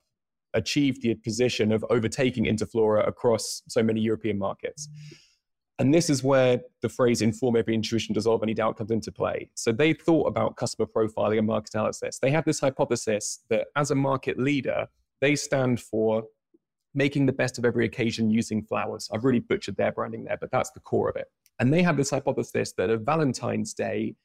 achieve 0.54 1.02
the 1.02 1.16
position 1.16 1.72
of 1.72 1.84
overtaking 1.90 2.46
Interflora 2.46 3.08
across 3.08 3.64
so 3.68 3.82
many 3.82 4.00
European 4.00 4.38
markets? 4.38 4.90
And 5.79 5.93
this 5.93 6.09
is 6.09 6.24
where 6.24 6.59
the 6.81 6.89
phrase 6.89 7.21
inform 7.21 7.55
every 7.55 7.74
intuition, 7.74 8.13
dissolve 8.13 8.43
any 8.43 8.53
doubt 8.53 8.77
comes 8.77 8.91
into 8.91 9.13
play. 9.13 9.50
So 9.55 9.71
they 9.71 9.93
thought 9.93 10.27
about 10.27 10.57
customer 10.57 10.86
profiling 10.86 11.38
and 11.38 11.48
market 11.48 11.74
analysis. 11.74 12.19
They 12.19 12.31
had 12.31 12.43
this 12.43 12.59
hypothesis 12.59 13.39
that 13.50 13.67
as 13.77 13.89
a 13.89 13.95
market 13.95 14.38
leader, 14.38 14.88
they 15.21 15.38
stand 15.38 15.79
for 15.79 16.24
making 16.93 17.25
the 17.27 17.31
best 17.31 17.57
of 17.57 17.63
every 17.63 17.86
occasion 17.86 18.29
using 18.29 18.62
flowers. 18.62 19.09
I've 19.13 19.24
really 19.24 19.39
butchered 19.39 19.77
their 19.77 19.93
branding 19.93 20.25
there, 20.25 20.38
but 20.39 20.51
that's 20.51 20.71
the 20.71 20.81
core 20.81 21.09
of 21.09 21.15
it. 21.15 21.27
And 21.59 21.74
they 21.74 21.81
had 21.81 21.95
this 21.95 22.09
hypothesis 22.09 22.74
that 22.74 22.89
at 22.89 23.01
Valentine's 23.01 23.74
Day, 23.74 24.15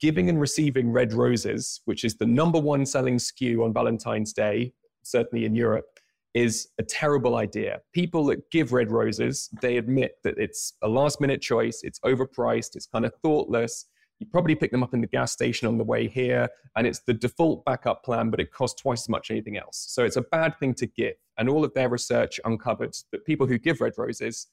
giving 0.00 0.28
and 0.28 0.40
receiving 0.40 0.92
red 0.92 1.12
roses, 1.12 1.80
which 1.86 2.04
is 2.04 2.16
the 2.16 2.26
number 2.26 2.60
one 2.60 2.86
selling 2.86 3.16
SKU 3.16 3.64
on 3.64 3.72
Valentine's 3.72 4.32
Day, 4.32 4.72
certainly 5.02 5.46
in 5.46 5.54
Europe, 5.54 5.95
is 6.36 6.68
a 6.78 6.82
terrible 6.82 7.36
idea. 7.36 7.80
People 7.94 8.26
that 8.26 8.50
give 8.50 8.74
red 8.74 8.90
roses, 8.90 9.48
they 9.62 9.78
admit 9.78 10.16
that 10.22 10.34
it's 10.36 10.74
a 10.82 10.88
last 10.88 11.18
minute 11.18 11.40
choice, 11.40 11.80
it's 11.82 11.98
overpriced, 12.00 12.76
it's 12.76 12.86
kind 12.86 13.06
of 13.06 13.12
thoughtless. 13.22 13.86
You 14.18 14.26
probably 14.26 14.54
pick 14.54 14.70
them 14.70 14.82
up 14.82 14.92
in 14.92 15.00
the 15.00 15.06
gas 15.06 15.32
station 15.32 15.66
on 15.66 15.78
the 15.78 15.84
way 15.84 16.08
here, 16.08 16.46
and 16.76 16.86
it's 16.86 17.00
the 17.00 17.14
default 17.14 17.64
backup 17.64 18.04
plan, 18.04 18.28
but 18.28 18.38
it 18.38 18.52
costs 18.52 18.80
twice 18.80 19.04
as 19.04 19.08
much 19.08 19.30
as 19.30 19.34
anything 19.34 19.56
else. 19.56 19.86
So 19.88 20.04
it's 20.04 20.16
a 20.16 20.22
bad 20.22 20.58
thing 20.60 20.74
to 20.74 20.86
give. 20.86 21.14
And 21.38 21.48
all 21.48 21.64
of 21.64 21.72
their 21.72 21.88
research 21.88 22.38
uncovered 22.44 22.94
that 23.12 23.24
people 23.24 23.46
who 23.46 23.56
give 23.56 23.80
red 23.80 23.94
roses 23.96 24.48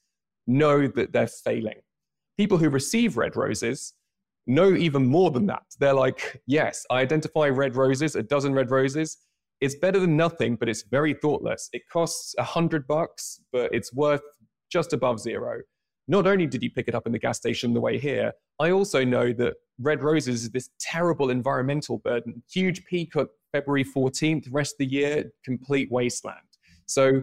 know 0.47 0.87
that 0.87 1.11
they're 1.11 1.27
failing. 1.27 1.81
People 2.37 2.57
who 2.57 2.69
receive 2.69 3.17
red 3.17 3.35
roses 3.35 3.93
know 4.47 4.73
even 4.73 5.05
more 5.05 5.31
than 5.31 5.47
that. 5.47 5.63
They're 5.79 5.93
like, 5.93 6.41
yes, 6.47 6.85
I 6.89 6.99
identify 6.99 7.49
red 7.49 7.75
roses, 7.75 8.15
a 8.15 8.23
dozen 8.23 8.53
red 8.53 8.71
roses. 8.71 9.17
It's 9.63 9.75
better 9.75 9.97
than 9.97 10.17
nothing, 10.17 10.57
but 10.57 10.67
it's 10.67 10.83
very 10.83 11.13
thoughtless. 11.13 11.69
It 11.71 11.83
costs 11.89 12.35
a 12.37 12.43
hundred 12.43 12.85
bucks, 12.85 13.39
but 13.53 13.73
it's 13.73 13.93
worth 13.93 14.19
just 14.69 14.91
above 14.91 15.21
zero. 15.21 15.61
Not 16.09 16.27
only 16.27 16.47
did 16.47 16.61
you 16.61 16.69
pick 16.69 16.89
it 16.89 16.95
up 16.95 17.05
in 17.05 17.13
the 17.13 17.17
gas 17.19 17.37
station 17.37 17.73
the 17.73 17.79
way 17.79 17.97
here, 17.97 18.33
I 18.59 18.71
also 18.71 19.05
know 19.05 19.31
that 19.31 19.53
red 19.79 20.03
roses 20.03 20.43
is 20.43 20.49
this 20.49 20.69
terrible 20.81 21.29
environmental 21.29 21.99
burden. 21.99 22.43
Huge 22.51 22.83
peak 22.83 23.15
at 23.15 23.27
February 23.53 23.85
14th, 23.85 24.49
rest 24.51 24.73
of 24.73 24.79
the 24.79 24.85
year, 24.85 25.31
complete 25.45 25.87
wasteland. 25.89 26.39
So 26.85 27.21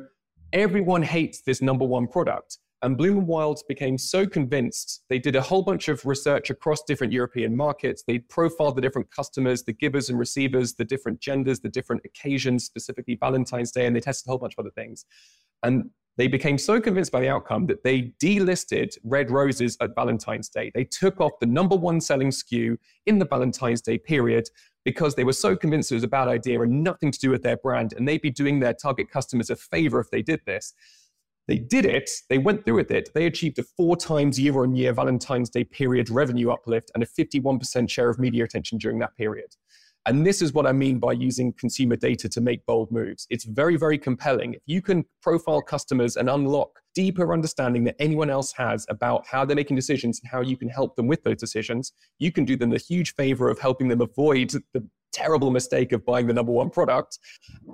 everyone 0.54 1.02
hates 1.02 1.42
this 1.42 1.61
number 1.61 1.85
one 1.85 2.06
product. 2.06 2.56
And 2.82 2.96
Bloom 2.96 3.28
and 3.30 3.56
became 3.68 3.99
so 3.99 4.26
convinced, 4.26 5.02
they 5.10 5.18
did 5.18 5.37
a 5.37 5.42
whole 5.42 5.62
bunch 5.62 5.88
of 5.88 6.06
research 6.06 6.49
across 6.49 6.82
different 6.84 7.12
European 7.12 7.54
markets. 7.54 8.04
They 8.06 8.20
profiled 8.20 8.76
the 8.76 8.80
different 8.80 9.10
customers, 9.10 9.62
the 9.62 9.75
givers 9.75 10.08
and 10.08 10.18
receivers, 10.18 10.75
the 10.75 10.84
different 10.87 11.20
genders, 11.20 11.60
the 11.60 11.68
different 11.68 12.02
occasions, 12.06 12.64
specifically 12.64 13.16
Valentine's 13.20 13.70
Day, 13.70 13.84
and 13.84 13.94
they 13.94 14.00
tested 14.00 14.28
a 14.28 14.30
whole 14.30 14.38
bunch 14.38 14.54
of 14.54 14.60
other 14.60 14.70
things. 14.70 15.04
And 15.62 15.90
they 16.16 16.26
became 16.26 16.58
so 16.58 16.80
convinced 16.80 17.12
by 17.12 17.20
the 17.20 17.28
outcome 17.28 17.66
that 17.66 17.84
they 17.84 18.12
delisted 18.22 18.96
red 19.04 19.30
roses 19.30 19.76
at 19.80 19.94
Valentine's 19.94 20.49
Day. 20.49 20.70
They 20.75 20.84
took 20.84 21.20
off 21.20 21.32
the 21.40 21.46
number 21.46 21.76
one 21.76 22.00
selling 22.00 22.28
SKU 22.28 22.76
in 23.06 23.18
the 23.18 23.25
Valentine's 23.26 23.80
Day 23.80 23.99
period 23.99 24.49
because 24.84 25.14
they 25.14 25.25
were 25.25 25.32
so 25.32 25.54
convinced 25.54 25.92
it 25.92 25.96
was 25.96 26.04
a 26.04 26.08
bad 26.08 26.28
idea 26.28 26.60
and 26.60 26.82
nothing 26.82 27.10
to 27.12 27.18
do 27.18 27.30
with 27.30 27.42
their 27.42 27.56
brand. 27.58 27.92
And 27.92 28.08
they'd 28.08 28.22
be 28.22 28.30
doing 28.30 28.60
their 28.60 28.75
target 28.75 29.10
customers 29.10 29.50
a 29.50 29.56
favor 29.56 30.00
if 30.00 30.10
they 30.10 30.22
did 30.22 30.40
this. 30.46 30.75
They 31.49 31.59
did 31.59 31.85
it, 31.85 32.11
they 32.28 32.38
went 32.38 32.64
through 32.64 32.76
with 32.76 32.90
it. 32.90 33.11
They 33.14 33.26
achieved 33.26 33.59
a 33.59 33.64
four 33.76 33.97
times 33.97 34.38
year 34.38 34.62
on 34.62 34.76
year 34.76 34.92
Valentine's 34.92 35.50
Day 35.50 35.64
period 35.64 36.09
revenue 36.09 36.50
uplift 36.50 36.90
and 36.94 37.02
a 37.02 37.06
51% 37.06 37.90
share 37.90 38.09
of 38.09 38.18
media 38.18 38.44
attention 38.44 38.78
during 38.78 38.99
that 39.00 39.16
period. 39.16 39.56
And 40.06 40.26
this 40.26 40.40
is 40.40 40.54
what 40.54 40.66
I 40.66 40.73
mean 40.73 40.99
by 40.99 41.12
using 41.12 41.52
consumer 41.52 41.97
data 41.97 42.28
to 42.30 42.40
make 42.40 42.64
bold 42.64 42.90
moves. 42.90 43.26
It's 43.28 43.44
very, 43.44 43.76
very 43.76 43.99
compelling. 43.99 44.54
If 44.54 44.62
you 44.64 44.80
can 44.80 45.04
profile 45.23 45.61
customers 45.61 46.16
and 46.16 46.30
unlock 46.30 46.70
deeper 46.94 47.35
understanding 47.35 47.85
that 47.85 47.97
anyone 47.99 48.30
else 48.30 48.52
has 48.52 48.87
about 48.88 49.26
how 49.26 49.44
they're 49.44 49.56
making 49.56 49.76
decisions 49.76 50.20
and 50.20 50.30
how 50.30 50.40
you 50.40 50.56
can 50.56 50.68
help 50.68 50.97
them 50.97 51.06
with 51.06 51.23
those 51.23 51.37
decisions, 51.37 51.92
you 52.18 52.32
can 52.32 52.44
do 52.47 52.56
them 52.56 52.70
the 52.70 52.78
huge 52.78 53.14
favor 53.14 53.50
of 53.50 53.59
helping 53.59 53.88
them 53.88 54.00
avoid 54.00 54.52
the 54.73 54.88
terrible 55.12 55.50
mistake 55.50 55.92
of 55.92 56.04
buying 56.06 56.26
the 56.26 56.32
number 56.32 56.52
one 56.52 56.70
product. 56.70 57.18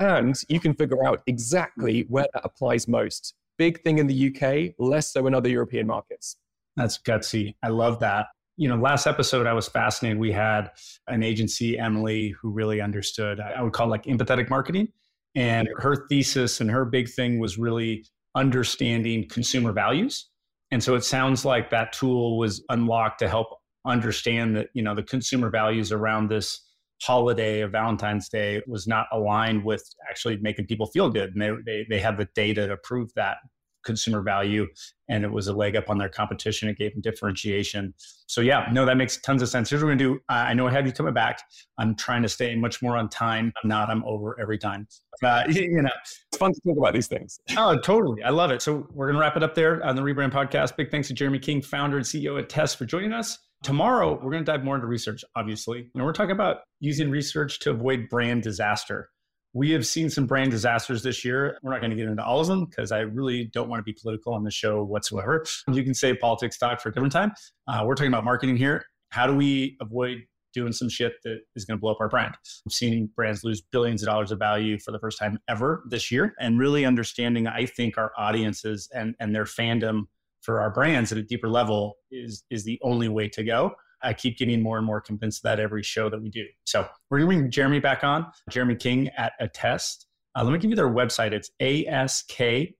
And 0.00 0.34
you 0.48 0.58
can 0.58 0.74
figure 0.74 1.06
out 1.06 1.22
exactly 1.28 2.06
where 2.08 2.26
that 2.34 2.44
applies 2.44 2.88
most. 2.88 3.34
Big 3.58 3.82
thing 3.82 3.98
in 3.98 4.06
the 4.06 4.34
UK, 4.34 4.74
less 4.78 5.12
so 5.12 5.26
in 5.26 5.34
other 5.34 5.48
European 5.48 5.86
markets. 5.86 6.36
That's 6.76 6.98
gutsy. 6.98 7.54
I 7.62 7.68
love 7.68 8.00
that. 8.00 8.26
You 8.58 8.68
know, 8.68 8.76
last 8.76 9.06
episode 9.06 9.46
I 9.46 9.52
was 9.52 9.68
fascinated. 9.68 10.18
We 10.18 10.32
had 10.32 10.70
an 11.08 11.22
agency, 11.22 11.78
Emily, 11.78 12.34
who 12.40 12.50
really 12.50 12.80
understood, 12.80 13.40
I 13.40 13.62
would 13.62 13.72
call 13.72 13.86
it 13.86 13.90
like 13.90 14.04
empathetic 14.04 14.48
marketing. 14.50 14.88
And 15.34 15.68
her 15.76 16.06
thesis 16.08 16.60
and 16.60 16.70
her 16.70 16.84
big 16.84 17.10
thing 17.10 17.38
was 17.38 17.58
really 17.58 18.06
understanding 18.34 19.28
consumer 19.28 19.72
values. 19.72 20.30
And 20.70 20.82
so 20.82 20.94
it 20.94 21.04
sounds 21.04 21.44
like 21.44 21.70
that 21.70 21.92
tool 21.92 22.38
was 22.38 22.64
unlocked 22.70 23.18
to 23.20 23.28
help 23.28 23.48
understand 23.86 24.56
that, 24.56 24.68
you 24.74 24.82
know, 24.82 24.94
the 24.94 25.02
consumer 25.02 25.50
values 25.50 25.92
around 25.92 26.28
this 26.28 26.65
holiday 27.02 27.62
or 27.62 27.68
Valentine's 27.68 28.28
Day 28.28 28.62
was 28.66 28.86
not 28.86 29.06
aligned 29.12 29.64
with 29.64 29.84
actually 30.08 30.38
making 30.38 30.66
people 30.66 30.86
feel 30.86 31.10
good. 31.10 31.34
And 31.34 31.42
they, 31.42 31.50
they, 31.64 31.86
they 31.88 32.00
had 32.00 32.16
the 32.16 32.28
data 32.34 32.66
to 32.66 32.76
prove 32.78 33.12
that 33.14 33.38
consumer 33.86 34.20
value 34.20 34.66
and 35.08 35.24
it 35.24 35.30
was 35.30 35.46
a 35.46 35.52
leg 35.52 35.76
up 35.76 35.88
on 35.88 35.96
their 35.96 36.08
competition. 36.08 36.68
It 36.68 36.76
gave 36.76 36.92
them 36.92 37.00
differentiation. 37.00 37.94
So 38.26 38.40
yeah, 38.40 38.68
no, 38.72 38.84
that 38.84 38.96
makes 38.96 39.18
tons 39.18 39.40
of 39.40 39.48
sense. 39.48 39.70
Here's 39.70 39.82
what 39.82 39.86
we're 39.86 39.96
gonna 39.96 40.16
do. 40.16 40.20
I 40.28 40.52
know 40.52 40.66
I 40.66 40.72
have 40.72 40.84
you 40.84 40.92
coming 40.92 41.14
back. 41.14 41.40
I'm 41.78 41.94
trying 41.94 42.22
to 42.22 42.28
stay 42.28 42.54
much 42.56 42.82
more 42.82 42.96
on 42.96 43.08
time. 43.08 43.52
I'm 43.62 43.68
not, 43.68 43.88
I'm 43.88 44.04
over 44.04 44.38
every 44.40 44.58
time. 44.58 44.88
Uh, 45.22 45.44
you 45.48 45.80
know, 45.80 45.88
it's 46.02 46.36
fun 46.36 46.52
to 46.52 46.60
talk 46.60 46.76
about 46.76 46.92
these 46.92 47.06
things. 47.06 47.38
oh, 47.56 47.78
totally. 47.78 48.22
I 48.24 48.30
love 48.30 48.50
it. 48.50 48.60
So 48.60 48.88
we're 48.92 49.06
gonna 49.06 49.20
wrap 49.20 49.36
it 49.36 49.44
up 49.44 49.54
there 49.54 49.82
on 49.86 49.94
the 49.94 50.02
Rebrand 50.02 50.32
Podcast. 50.32 50.76
Big 50.76 50.90
thanks 50.90 51.06
to 51.08 51.14
Jeremy 51.14 51.38
King, 51.38 51.62
founder 51.62 51.96
and 51.96 52.04
CEO 52.04 52.36
at 52.38 52.44
Attest 52.44 52.76
for 52.76 52.84
joining 52.84 53.12
us. 53.12 53.38
Tomorrow, 53.62 54.20
we're 54.22 54.30
going 54.30 54.44
to 54.44 54.50
dive 54.50 54.64
more 54.64 54.76
into 54.76 54.86
research, 54.86 55.24
obviously. 55.34 55.90
And 55.94 56.04
we're 56.04 56.12
talking 56.12 56.32
about 56.32 56.58
using 56.80 57.10
research 57.10 57.58
to 57.60 57.70
avoid 57.70 58.08
brand 58.08 58.42
disaster. 58.42 59.10
We 59.54 59.70
have 59.70 59.86
seen 59.86 60.10
some 60.10 60.26
brand 60.26 60.50
disasters 60.50 61.02
this 61.02 61.24
year. 61.24 61.58
We're 61.62 61.72
not 61.72 61.80
going 61.80 61.90
to 61.90 61.96
get 61.96 62.06
into 62.06 62.22
all 62.22 62.40
of 62.40 62.46
them 62.46 62.66
because 62.66 62.92
I 62.92 63.00
really 63.00 63.50
don't 63.54 63.68
want 63.70 63.80
to 63.80 63.84
be 63.84 63.96
political 64.00 64.34
on 64.34 64.44
the 64.44 64.50
show 64.50 64.84
whatsoever. 64.84 65.44
You 65.72 65.82
can 65.82 65.94
say 65.94 66.14
politics 66.14 66.58
talk 66.58 66.80
for 66.80 66.90
a 66.90 66.92
different 66.92 67.12
time. 67.12 67.32
Uh, 67.66 67.82
we're 67.86 67.94
talking 67.94 68.12
about 68.12 68.24
marketing 68.24 68.56
here. 68.58 68.84
How 69.10 69.26
do 69.26 69.34
we 69.34 69.78
avoid 69.80 70.18
doing 70.52 70.72
some 70.72 70.88
shit 70.88 71.14
that 71.24 71.40
is 71.54 71.64
going 71.64 71.78
to 71.78 71.80
blow 71.80 71.92
up 71.92 72.00
our 72.00 72.08
brand? 72.08 72.34
We've 72.66 72.72
seen 72.72 73.08
brands 73.16 73.44
lose 73.44 73.62
billions 73.62 74.02
of 74.02 74.06
dollars 74.06 74.30
of 74.30 74.38
value 74.38 74.78
for 74.78 74.90
the 74.90 74.98
first 74.98 75.18
time 75.18 75.38
ever 75.48 75.82
this 75.88 76.10
year. 76.10 76.34
And 76.38 76.58
really 76.58 76.84
understanding, 76.84 77.46
I 77.46 77.64
think, 77.64 77.96
our 77.96 78.12
audiences 78.18 78.88
and, 78.94 79.14
and 79.20 79.34
their 79.34 79.44
fandom 79.44 80.02
for 80.46 80.60
our 80.60 80.70
brands 80.70 81.10
at 81.10 81.18
a 81.18 81.22
deeper 81.22 81.48
level 81.48 81.96
is, 82.12 82.44
is 82.50 82.64
the 82.64 82.78
only 82.82 83.08
way 83.08 83.28
to 83.28 83.42
go. 83.42 83.72
I 84.02 84.12
keep 84.14 84.38
getting 84.38 84.62
more 84.62 84.78
and 84.78 84.86
more 84.86 85.00
convinced 85.00 85.40
of 85.40 85.42
that 85.50 85.58
every 85.58 85.82
show 85.82 86.08
that 86.08 86.22
we 86.22 86.30
do. 86.30 86.44
So 86.64 86.86
we're 87.10 87.18
going 87.18 87.30
to 87.30 87.36
bring 87.36 87.50
Jeremy 87.50 87.80
back 87.80 88.04
on, 88.04 88.26
Jeremy 88.48 88.76
King 88.76 89.08
at 89.18 89.32
Attest. 89.40 90.06
Uh, 90.36 90.44
let 90.44 90.52
me 90.52 90.58
give 90.60 90.70
you 90.70 90.76
their 90.76 90.88
website. 90.88 91.32
It's 91.32 91.50
A-S-K-A-T-T-E-S-T.com. 91.60 92.76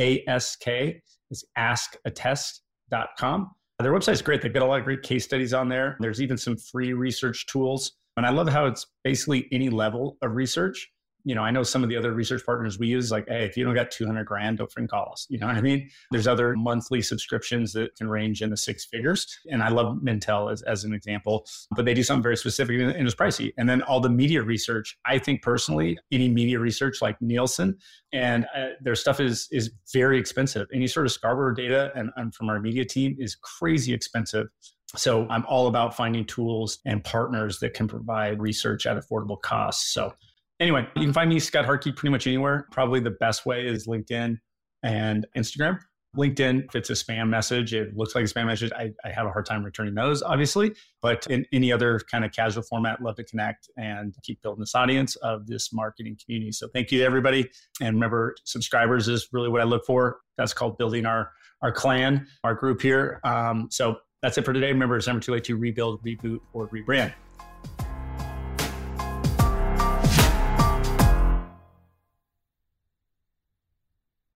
A-S-K 0.00 1.02
is 1.30 1.44
askattest.com. 1.56 3.50
Their 3.80 3.92
website 3.92 4.12
is 4.12 4.22
great. 4.22 4.42
They've 4.42 4.52
got 4.52 4.62
a 4.62 4.66
lot 4.66 4.80
of 4.80 4.84
great 4.84 5.02
case 5.02 5.24
studies 5.24 5.54
on 5.54 5.68
there. 5.68 5.96
There's 6.00 6.20
even 6.20 6.36
some 6.36 6.56
free 6.56 6.92
research 6.92 7.46
tools. 7.46 7.92
And 8.16 8.26
I 8.26 8.30
love 8.30 8.48
how 8.48 8.66
it's 8.66 8.86
basically 9.04 9.48
any 9.52 9.70
level 9.70 10.18
of 10.20 10.34
research 10.34 10.90
you 11.24 11.34
know, 11.34 11.42
I 11.42 11.50
know 11.50 11.62
some 11.62 11.82
of 11.82 11.88
the 11.88 11.96
other 11.96 12.12
research 12.12 12.44
partners 12.44 12.78
we 12.78 12.86
use, 12.86 13.10
like, 13.10 13.28
hey, 13.28 13.44
if 13.44 13.56
you 13.56 13.64
don't 13.64 13.74
got 13.74 13.90
200 13.90 14.24
grand, 14.24 14.58
don't 14.58 14.70
friend 14.70 14.88
call 14.88 15.10
us. 15.12 15.26
You 15.28 15.38
know 15.38 15.46
what 15.46 15.56
I 15.56 15.60
mean? 15.60 15.90
There's 16.10 16.26
other 16.26 16.54
monthly 16.56 17.02
subscriptions 17.02 17.72
that 17.74 17.94
can 17.96 18.08
range 18.08 18.40
in 18.42 18.50
the 18.50 18.56
six 18.56 18.84
figures. 18.84 19.26
And 19.50 19.62
I 19.62 19.68
love 19.68 19.98
Mintel 19.98 20.50
as, 20.52 20.62
as 20.62 20.84
an 20.84 20.94
example, 20.94 21.46
but 21.76 21.84
they 21.84 21.94
do 21.94 22.02
something 22.02 22.22
very 22.22 22.36
specific 22.36 22.80
and 22.80 23.06
it's 23.06 23.14
pricey. 23.14 23.52
And 23.58 23.68
then 23.68 23.82
all 23.82 24.00
the 24.00 24.10
media 24.10 24.42
research, 24.42 24.96
I 25.04 25.18
think 25.18 25.42
personally, 25.42 25.98
any 26.12 26.28
media 26.28 26.58
research 26.58 27.02
like 27.02 27.20
Nielsen 27.20 27.76
and 28.12 28.46
uh, 28.56 28.68
their 28.80 28.94
stuff 28.94 29.20
is 29.20 29.48
is 29.50 29.70
very 29.92 30.18
expensive. 30.18 30.66
Any 30.72 30.86
sort 30.86 31.06
of 31.06 31.12
Scarborough 31.12 31.54
data 31.54 31.92
and, 31.94 32.10
and 32.16 32.34
from 32.34 32.48
our 32.48 32.60
media 32.60 32.84
team 32.84 33.16
is 33.18 33.36
crazy 33.36 33.92
expensive. 33.92 34.48
So 34.96 35.26
I'm 35.28 35.44
all 35.46 35.66
about 35.66 35.94
finding 35.94 36.24
tools 36.24 36.78
and 36.86 37.04
partners 37.04 37.58
that 37.58 37.74
can 37.74 37.88
provide 37.88 38.40
research 38.40 38.86
at 38.86 38.96
affordable 38.96 39.40
costs. 39.40 39.92
So 39.92 40.14
Anyway, 40.60 40.86
you 40.96 41.02
can 41.02 41.12
find 41.12 41.30
me, 41.30 41.38
Scott 41.38 41.64
Harkey, 41.64 41.92
pretty 41.92 42.10
much 42.10 42.26
anywhere. 42.26 42.66
Probably 42.72 43.00
the 43.00 43.12
best 43.12 43.46
way 43.46 43.66
is 43.66 43.86
LinkedIn 43.86 44.38
and 44.82 45.26
Instagram. 45.36 45.78
LinkedIn, 46.16 46.64
if 46.64 46.74
it's 46.74 46.90
a 46.90 46.94
spam 46.94 47.28
message, 47.28 47.74
it 47.74 47.96
looks 47.96 48.14
like 48.14 48.24
a 48.24 48.26
spam 48.26 48.46
message. 48.46 48.72
I, 48.72 48.90
I 49.04 49.10
have 49.10 49.26
a 49.26 49.30
hard 49.30 49.46
time 49.46 49.62
returning 49.62 49.94
those, 49.94 50.22
obviously. 50.22 50.74
But 51.00 51.26
in 51.28 51.46
any 51.52 51.70
other 51.70 52.00
kind 52.10 52.24
of 52.24 52.32
casual 52.32 52.64
format, 52.64 53.00
love 53.00 53.16
to 53.16 53.24
connect 53.24 53.70
and 53.76 54.14
keep 54.22 54.42
building 54.42 54.60
this 54.60 54.74
audience 54.74 55.14
of 55.16 55.46
this 55.46 55.72
marketing 55.72 56.18
community. 56.24 56.50
So 56.50 56.66
thank 56.74 56.90
you 56.90 56.98
to 56.98 57.04
everybody. 57.04 57.48
And 57.80 57.94
remember, 57.94 58.34
subscribers 58.44 59.06
is 59.06 59.28
really 59.32 59.48
what 59.48 59.60
I 59.60 59.64
look 59.64 59.84
for. 59.86 60.18
That's 60.36 60.52
called 60.52 60.76
building 60.78 61.06
our 61.06 61.30
our 61.60 61.72
clan, 61.72 62.26
our 62.44 62.54
group 62.54 62.80
here. 62.80 63.20
Um, 63.24 63.66
so 63.70 63.96
that's 64.22 64.38
it 64.38 64.44
for 64.44 64.52
today. 64.52 64.68
Remember, 64.68 64.96
it's 64.96 65.08
never 65.08 65.18
too 65.18 65.32
late 65.32 65.44
to 65.44 65.56
rebuild, 65.56 66.04
reboot, 66.04 66.38
or 66.52 66.68
rebrand. 66.68 67.12